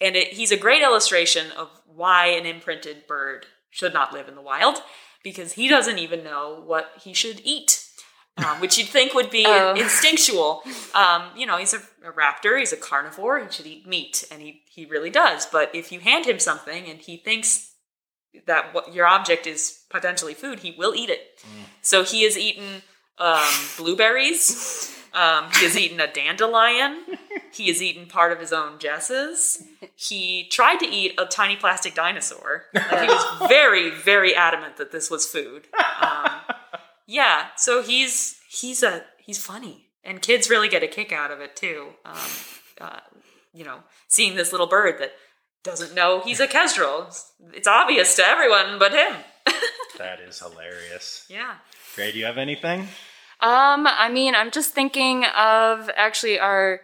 [0.01, 4.35] and it, he's a great illustration of why an imprinted bird should not live in
[4.35, 4.79] the wild
[5.23, 7.90] because he doesn't even know what he should eat
[8.37, 9.75] um, which you'd think would be oh.
[9.75, 10.63] instinctual.
[10.95, 14.41] Um, you know, he's a, a, raptor, he's a carnivore, he should eat meat, and
[14.41, 15.47] he, he really does.
[15.47, 17.73] But if you hand him something and he thinks
[18.47, 21.39] that what your object is potentially food, he will eat it.
[21.41, 21.65] Mm.
[21.83, 22.83] So he has eaten
[23.19, 23.45] um,
[23.77, 24.97] blueberries.
[25.13, 27.03] Um, he has eaten a dandelion.
[27.53, 29.63] He has eaten part of his own jesses.
[29.97, 32.67] He tried to eat a tiny plastic dinosaur.
[32.73, 35.67] And he was very, very adamant that this was food.
[37.11, 41.41] Yeah, so he's he's a he's funny, and kids really get a kick out of
[41.41, 41.89] it too.
[42.05, 42.15] Um,
[42.81, 43.01] uh,
[43.53, 45.11] you know, seeing this little bird that
[45.65, 47.09] doesn't know he's a kestrel.
[47.53, 49.17] It's obvious to everyone but him.
[49.99, 51.27] that is hilarious.
[51.29, 51.57] Yeah.
[51.97, 52.83] Gray, do you have anything?
[53.41, 56.81] Um, I mean, I'm just thinking of actually our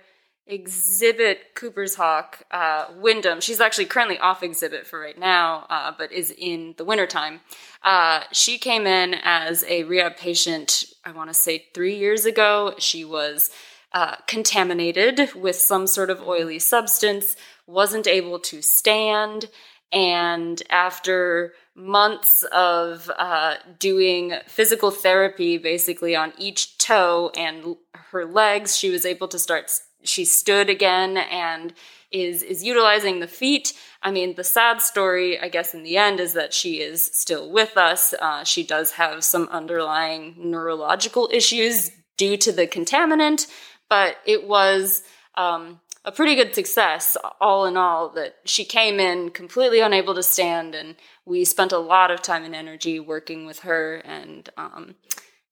[0.47, 3.41] exhibit Cooper's Hawk, uh, Wyndham.
[3.41, 7.41] She's actually currently off exhibit for right now, uh, but is in the wintertime.
[7.83, 12.75] Uh, she came in as a rehab patient, I want to say three years ago.
[12.79, 13.51] She was
[13.93, 17.35] uh, contaminated with some sort of oily substance,
[17.67, 19.51] wasn't able to stand,
[19.93, 27.77] and after months of uh, doing physical therapy basically on each toe and
[28.11, 29.71] her legs, she was able to start
[30.09, 31.75] she stood again and
[32.11, 33.73] is is utilizing the feet.
[34.03, 37.51] I mean, the sad story, I guess, in the end, is that she is still
[37.51, 38.15] with us.
[38.15, 43.47] Uh, she does have some underlying neurological issues due to the contaminant,
[43.89, 45.03] but it was
[45.35, 48.11] um, a pretty good success, all in all.
[48.11, 52.45] That she came in completely unable to stand, and we spent a lot of time
[52.45, 53.97] and energy working with her.
[53.97, 54.95] And um,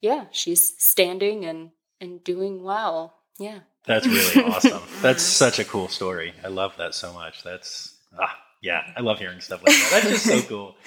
[0.01, 3.15] yeah, she's standing and and doing well.
[3.37, 3.59] Yeah.
[3.85, 4.81] That's really awesome.
[5.01, 6.33] That's such a cool story.
[6.43, 7.43] I love that so much.
[7.43, 9.89] That's ah, yeah, I love hearing stuff like that.
[9.91, 10.41] That's just so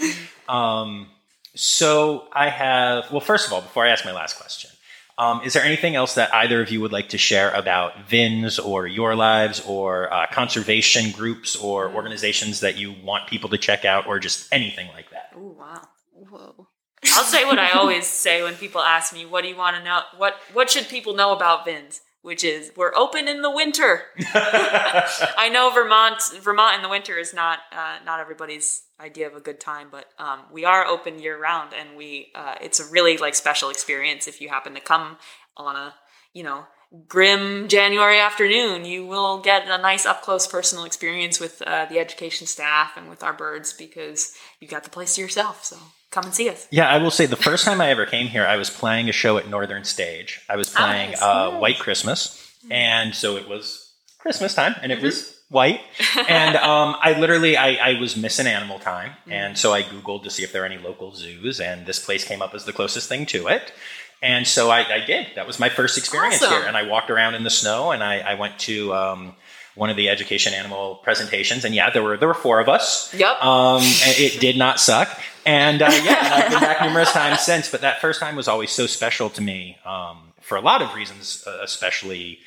[0.49, 0.55] cool.
[0.55, 1.09] Um,
[1.55, 4.71] so I have well, first of all, before I ask my last question,
[5.19, 8.59] um, is there anything else that either of you would like to share about VINS
[8.59, 13.85] or your lives or uh, conservation groups or organizations that you want people to check
[13.85, 15.33] out or just anything like that?
[15.37, 15.83] Oh wow,
[16.13, 16.69] whoa.
[17.15, 19.85] I'll say what I always say when people ask me, "What do you want to
[19.85, 20.03] know?
[20.17, 24.03] What What should people know about VINS?" Which is we're open in the winter.
[24.35, 29.41] I know Vermont, Vermont in the winter is not uh, not everybody's idea of a
[29.41, 33.17] good time, but um, we are open year round, and we uh, it's a really
[33.17, 35.17] like special experience if you happen to come
[35.57, 35.95] on a
[36.35, 36.67] you know
[37.09, 38.85] grim January afternoon.
[38.85, 43.09] You will get a nice up close personal experience with uh, the education staff and
[43.09, 45.65] with our birds because you got the place to yourself.
[45.65, 45.79] So
[46.11, 46.67] come and see us.
[46.71, 49.13] Yeah, I will say the first time I ever came here, I was playing a
[49.13, 50.41] show at Northern Stage.
[50.49, 51.23] I was playing nice.
[51.23, 55.81] uh, White Christmas, and so it was Christmas time, and it was white.
[56.29, 60.31] and um, I literally, I, I was missing animal time, and so I googled to
[60.31, 63.09] see if there are any local zoos, and this place came up as the closest
[63.09, 63.73] thing to it.
[64.21, 65.29] And so I, I did.
[65.37, 66.51] That was my first experience Awesome.
[66.51, 69.37] here, and I walked around in the snow, and I, I went to um,
[69.79, 73.15] one of the education animal presentations, and yeah, there were there were four of us.
[73.15, 73.43] Yep.
[73.43, 75.09] Um, and it did not suck.
[75.47, 78.73] And uh, yeah, I've been back numerous times since, but that first time was always
[78.73, 82.41] so special to me um, for a lot of reasons, uh, especially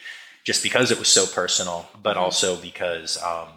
[0.44, 3.48] just because it was so personal, but also because um,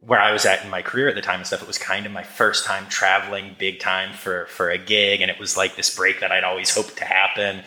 [0.00, 2.04] where I was at in my career at the time and stuff, it was kind
[2.04, 5.76] of my first time traveling big time for for a gig, and it was like
[5.76, 7.62] this break that I'd always hoped to happen,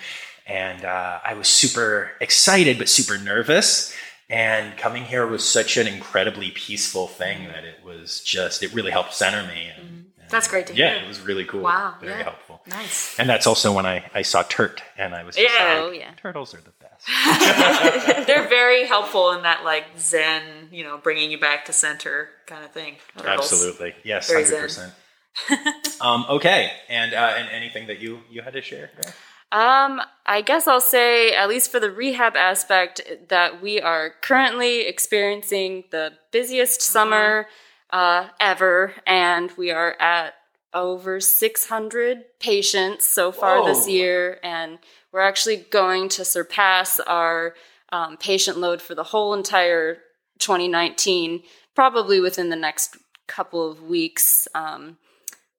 [0.45, 3.91] and uh, I was super excited but super nervous.
[4.29, 8.91] And coming here was such an incredibly peaceful thing that it was just it really
[8.91, 9.71] helped center me.
[9.75, 10.97] And, and That's great to yeah, hear.
[10.97, 11.61] Yeah, it was really cool.
[11.61, 12.23] Wow, very yeah.
[12.23, 12.61] helpful.
[12.67, 13.17] Nice.
[13.17, 15.81] And that's also when I, I saw Turt, and I was just Yeah.
[15.81, 16.11] Oh, yeah.
[16.17, 17.07] turtles are the best.
[18.27, 22.63] They're very helpful in that like Zen, you know, bringing you back to center kind
[22.63, 22.97] of thing.
[23.17, 23.51] Turtles.
[23.51, 24.91] Absolutely, yes, Very 100%.
[26.01, 28.89] Um, okay, and uh, and anything that you you had to share?
[28.95, 29.13] Greg?
[29.51, 34.81] Um, I guess I'll say, at least for the rehab aspect, that we are currently
[34.81, 37.47] experiencing the busiest summer
[37.89, 40.35] uh, ever, and we are at
[40.71, 44.77] over 600 patients so far this year, and
[45.11, 47.55] we're actually going to surpass our
[47.91, 49.97] um, patient load for the whole entire
[50.37, 51.41] 2019,
[51.75, 52.97] probably within the next
[53.27, 54.47] couple of weeks.
[54.53, 54.97] Um,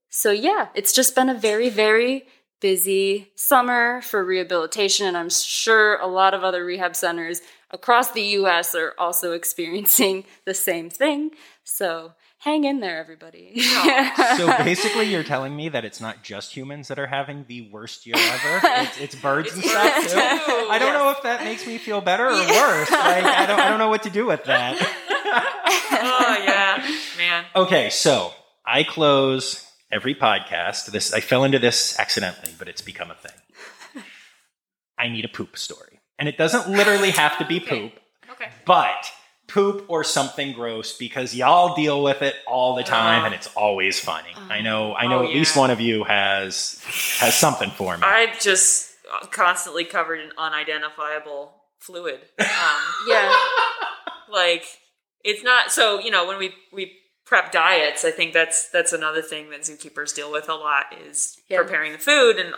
[0.08, 2.26] so yeah, it's just been a very, very
[2.60, 7.40] busy summer for rehabilitation, and I'm sure a lot of other rehab centers
[7.70, 11.30] across the US are also experiencing the same thing.
[11.64, 13.62] So hang in there, everybody.
[14.36, 18.06] So basically, you're telling me that it's not just humans that are having the worst
[18.06, 20.18] year ever; it's, it's birds and stuff too.
[20.18, 22.90] I don't know if that makes me feel better or worse.
[22.90, 24.76] Like, I don't, I don't know what to do with that.
[25.92, 27.44] Oh yeah, man.
[27.54, 28.32] Okay, so
[28.64, 30.86] I close every podcast.
[30.86, 34.02] This I fell into this accidentally, but it's become a thing.
[34.98, 37.92] I need a poop story, and it doesn't literally have to be poop,
[38.32, 38.50] Okay.
[38.66, 39.10] but
[39.48, 43.98] poop or something gross because y'all deal with it all the time, and it's always
[43.98, 44.30] funny.
[44.48, 44.94] I know.
[44.94, 46.80] I know Oh, at least one of you has
[47.18, 48.02] has something for me.
[48.04, 48.92] I'm just
[49.32, 52.20] constantly covered in unidentifiable fluid.
[52.38, 52.46] Um,
[53.08, 53.34] yeah.
[54.30, 54.64] like
[55.24, 56.92] it's not so you know when we we
[57.30, 61.38] prep diets i think that's that's another thing that zookeepers deal with a lot is
[61.48, 61.58] Yeah.
[61.62, 62.54] preparing the food and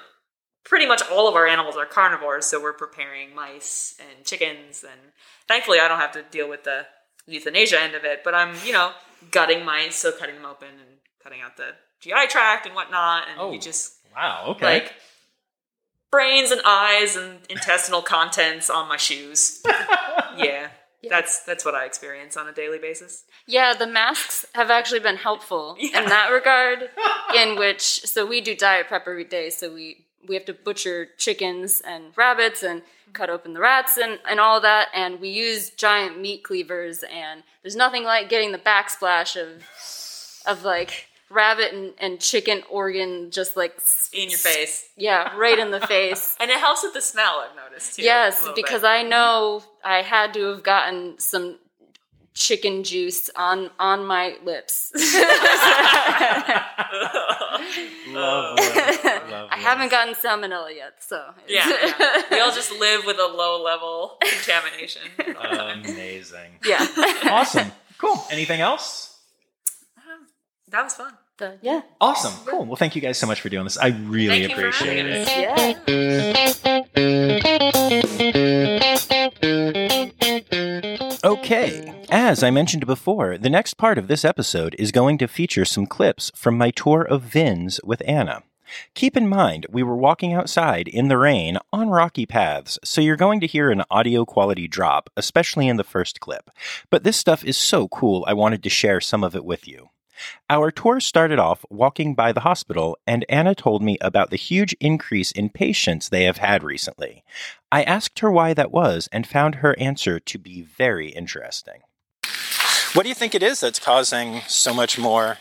[0.64, 5.12] pretty much all of our animals are carnivores so we're preparing mice and chickens and
[5.47, 6.87] thankfully i don't have to deal with the
[7.27, 8.93] euthanasia end of it but i'm you know
[9.31, 11.68] gutting mice so cutting them open and cutting out the
[12.01, 13.53] gi tract and whatnot and Oh.
[13.53, 14.45] you just wow.
[14.57, 14.64] Okay.
[14.64, 14.95] like
[16.11, 19.61] brains and eyes and intestinal contents on my shoes
[20.37, 20.68] yeah,
[21.09, 23.25] that's that's what I experience on a daily basis.
[23.47, 26.03] Yeah, the masks have actually been helpful Yeah.
[26.03, 26.91] in that regard.
[27.37, 31.09] in which, so we do diet prep every day, so we we have to butcher
[31.19, 33.13] chickens and rabbits and mm-hmm.
[33.13, 37.03] cut open the rats and and all that, and we use giant meat cleavers.
[37.13, 39.65] And there's nothing like getting the backsplash of
[40.47, 43.74] of like rabbit and, and chicken organ just like
[44.12, 44.89] In your face.
[44.97, 46.37] yeah, right in the face.
[46.41, 48.03] And it helps with the smell, I've noticed too.
[48.03, 48.89] Yes, because bit.
[48.89, 51.59] I know I had to have gotten some
[52.35, 54.91] chicken juice on on my lips.
[58.09, 58.64] Lovely.
[58.64, 62.22] I haven't gotten salmonella yet, so yeah, yeah.
[62.30, 65.03] We all just live with a low level contamination.
[65.85, 66.59] Amazing.
[66.64, 66.87] yeah.
[67.24, 67.70] Awesome.
[67.99, 68.22] Cool.
[68.30, 69.18] Anything else?
[69.99, 70.26] Um,
[70.68, 71.12] that was fun.
[71.39, 71.83] The- yeah.
[72.01, 72.35] Awesome.
[72.47, 72.66] Cool.
[72.66, 73.78] Well, thank you guys so much for doing this.
[73.78, 75.28] I really Thank you for appreciate it.
[75.28, 76.83] Yeah.
[81.24, 85.64] Okay, as I mentioned before, the next part of this episode is going to feature
[85.64, 88.43] some clips from my tour of VINS with Anna.
[88.95, 93.16] Keep in mind, we were walking outside in the rain on rocky paths, so you're
[93.16, 96.51] going to hear an audio quality drop, especially in the first clip.
[96.91, 99.91] But this stuff is so cool, I wanted to share some of it with you.
[100.51, 104.75] Our tour started off walking by the hospital, and Anna told me about the huge
[104.81, 107.25] increase in patients they have had recently.
[107.71, 111.81] I asked her why that was and found her answer to be very interesting.
[112.95, 115.39] What do you think it is that's causing so much more?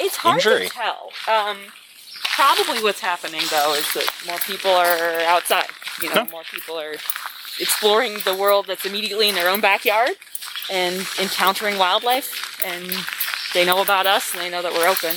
[0.00, 0.68] It's hard Injury.
[0.68, 1.10] to tell.
[1.28, 1.58] Um,
[2.34, 5.66] probably what's happening though is that more people are outside.
[6.00, 6.26] You know, Huh.
[6.30, 6.94] more people are
[7.60, 10.12] exploring the world that's immediately in their own backyard
[10.70, 12.58] and encountering wildlife.
[12.64, 12.90] And
[13.54, 15.16] they know about us and they know that we're open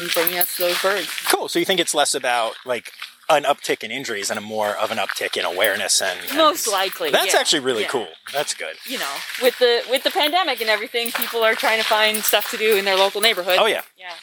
[0.00, 1.08] and bringing us those birds.
[1.26, 1.48] Cool.
[1.48, 2.92] So you think it's less about like
[3.28, 6.68] an uptick in injuries and a more of an uptick in awareness and, and Most
[6.70, 7.10] likely.
[7.10, 7.40] That's yeah.
[7.40, 7.88] actually really Yeah.
[7.88, 8.08] cool.
[8.32, 8.76] That's good.
[8.84, 12.50] You know, with the with the pandemic and everything, people are trying to find stuff
[12.50, 13.56] to do in their local neighborhood.
[13.58, 13.82] Oh yeah.
[13.96, 14.14] Yeah.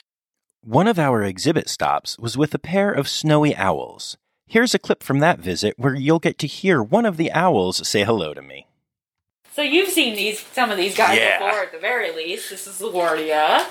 [0.61, 4.17] One of our exhibit stops was with a pair of snowy owls.
[4.45, 7.87] Here's a clip from that visit where you'll get to hear one of the owls
[7.87, 8.65] say hello to me.
[9.59, 11.37] So you've seen these some of these guys Yeah.
[11.37, 12.49] before at the very least.
[12.49, 13.65] This is LaGuardia.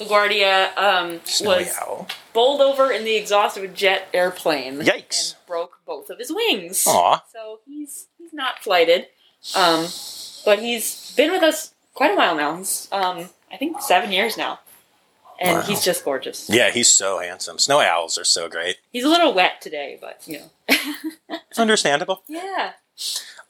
[0.00, 2.08] LaGuardia um, was owl.
[2.32, 4.80] bowled over in the exhaust of a jet airplane.
[4.80, 5.34] Yikes.
[5.36, 6.84] And broke both of his wings.
[6.88, 7.22] Aw.
[7.32, 9.06] So he's he's not flighted.
[9.54, 9.86] Um,
[10.44, 12.56] but he's been with us quite a while now.
[12.56, 14.58] He's um, I think seven years now.
[15.40, 15.62] And Wow.
[15.62, 16.50] he's just gorgeous.
[16.50, 17.60] Yeah, he's so handsome.
[17.60, 18.78] Snow owls are so great.
[18.90, 20.50] He's a little wet today, but you know.
[21.50, 22.24] It's understandable.
[22.26, 22.72] yeah.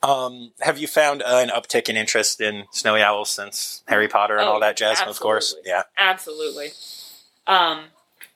[0.04, 4.36] Um, have you found uh, an uptick in interest in snowy owls since Harry Potter
[4.36, 5.00] and Oh, all that jazz?
[5.00, 5.70] Of course, absolutely.
[5.70, 5.82] yeah.
[5.96, 6.68] Absolutely.
[7.46, 7.84] Um,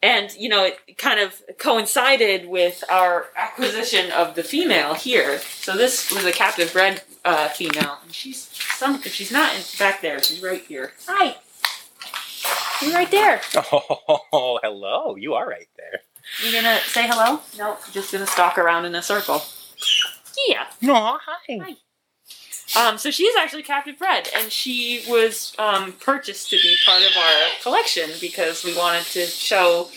[0.02, 5.38] and you know, it kind of coincided with our acquisition of the female here.
[5.40, 9.02] So this was a captive bred uh, female, and she's some.
[9.02, 10.92] She's not in, back there, she's right here.
[11.06, 11.36] Hi.
[12.80, 13.40] You're right there.
[14.30, 15.16] Oh, hello.
[15.16, 16.00] You are right there.
[16.44, 17.40] You gonna say hello?
[17.58, 19.42] No, just gonna stalk around in a circle.
[20.46, 20.66] Yeah.
[20.80, 21.76] No, hi.
[22.76, 27.16] Um, so she's actually captive bred, and she was um, purchased to be part of
[27.16, 29.88] our collection because we wanted to show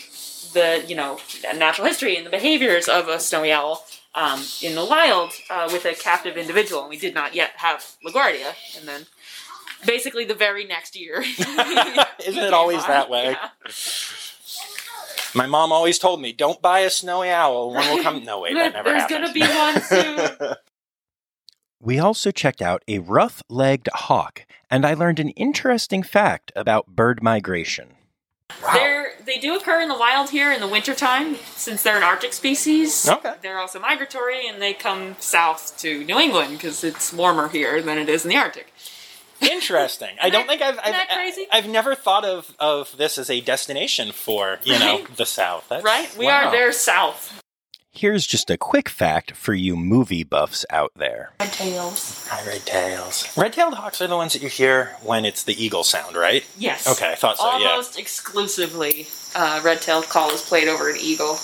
[0.54, 1.18] the you know
[1.54, 3.84] natural history and the behaviors of a snowy owl
[4.14, 6.82] um, in the wild uh, with a captive individual.
[6.82, 9.06] And we did not yet have LaGuardia, and then
[9.86, 11.20] basically the very next year.
[12.26, 13.30] Isn't it always that way?
[13.32, 13.48] Yeah.
[15.34, 17.72] My mom always told me, "Don't buy a snowy owl.
[17.72, 19.24] One will come." No, wait, that never There's happened.
[19.24, 20.54] gonna be one soon.
[21.84, 26.86] We also checked out a rough legged hawk, and I learned an interesting fact about
[26.86, 27.96] bird migration.
[28.72, 32.34] They're, they do occur in the wild here in the wintertime since they're an Arctic
[32.34, 33.08] species.
[33.08, 33.34] Okay.
[33.42, 37.98] They're also migratory and they come south to New England because it's warmer here than
[37.98, 38.72] it is in the Arctic.
[39.42, 40.16] Interesting.
[40.20, 41.46] I don't think I've, I've, that crazy?
[41.50, 45.68] I've never thought of, of this as a destination for, you know, the South.
[45.68, 46.14] That's, Right?
[46.16, 46.46] We wow.
[46.46, 47.42] are their south.
[47.94, 51.32] Here's just a quick fact for you movie buffs out there.
[51.40, 52.26] Red tails.
[52.30, 53.36] Hi, red tails.
[53.36, 56.42] Red-tailed hawks are the ones that you hear when it's the eagle sound, right?
[56.56, 56.88] Yes.
[56.88, 57.68] Okay, I thought so, yeah.
[57.68, 61.38] Almost exclusively, uh, red-tailed call is played over an eagle.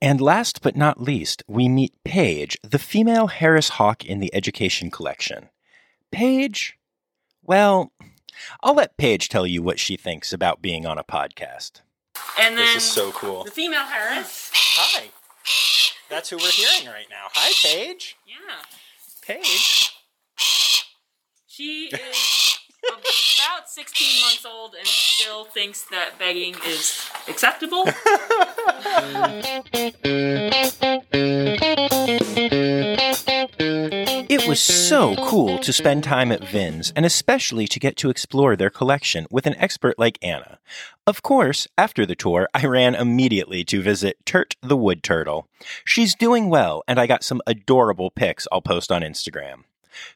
[0.00, 4.90] And last but not least, we meet Paige, the female Harris hawk in the education
[4.90, 5.50] collection.
[6.10, 6.78] Paige?
[7.46, 7.92] Well,
[8.62, 11.82] I'll let Paige tell you what she thinks about being on a podcast.
[12.40, 13.44] And then This is so cool.
[13.44, 14.50] the female Harris.
[14.54, 15.10] Hi.
[16.08, 17.26] That's who we're hearing right now.
[17.34, 18.16] Hi, Paige.
[18.26, 18.34] Yeah.
[19.26, 19.90] Paige.
[21.46, 27.84] She is about 16 months old and still thinks that begging is acceptable.
[34.54, 38.70] was so cool to spend time at VINS and especially to get to explore their
[38.70, 40.60] collection with an expert like Anna.
[41.08, 45.48] Of course, after the tour, I ran immediately to visit Turt the Wood Turtle.
[45.84, 49.64] She's doing well, and I got some adorable pics I'll post on Instagram.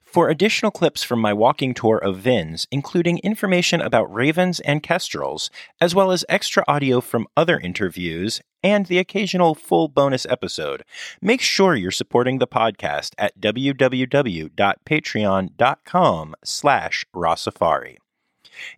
[0.05, 5.51] For additional clips from my walking tour of VINS, including information about ravens and kestrels,
[5.81, 10.85] as well as extra audio from other interviews and the occasional full bonus episode,
[11.21, 17.97] make sure you're supporting the podcast at www.patreon.com slash rossafari.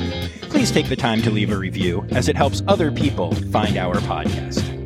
[0.51, 3.97] Please take the time to leave a review, as it helps other people find our
[3.97, 4.78] podcast.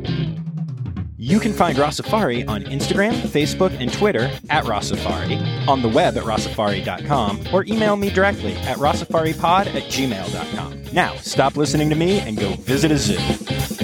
[1.23, 6.23] You can find Rossafari on Instagram, Facebook, and Twitter at Rossafari, on the web at
[6.23, 10.83] rossafari.com, or email me directly at rossafaripod at gmail.com.
[10.91, 13.82] Now, stop listening to me and go visit a zoo.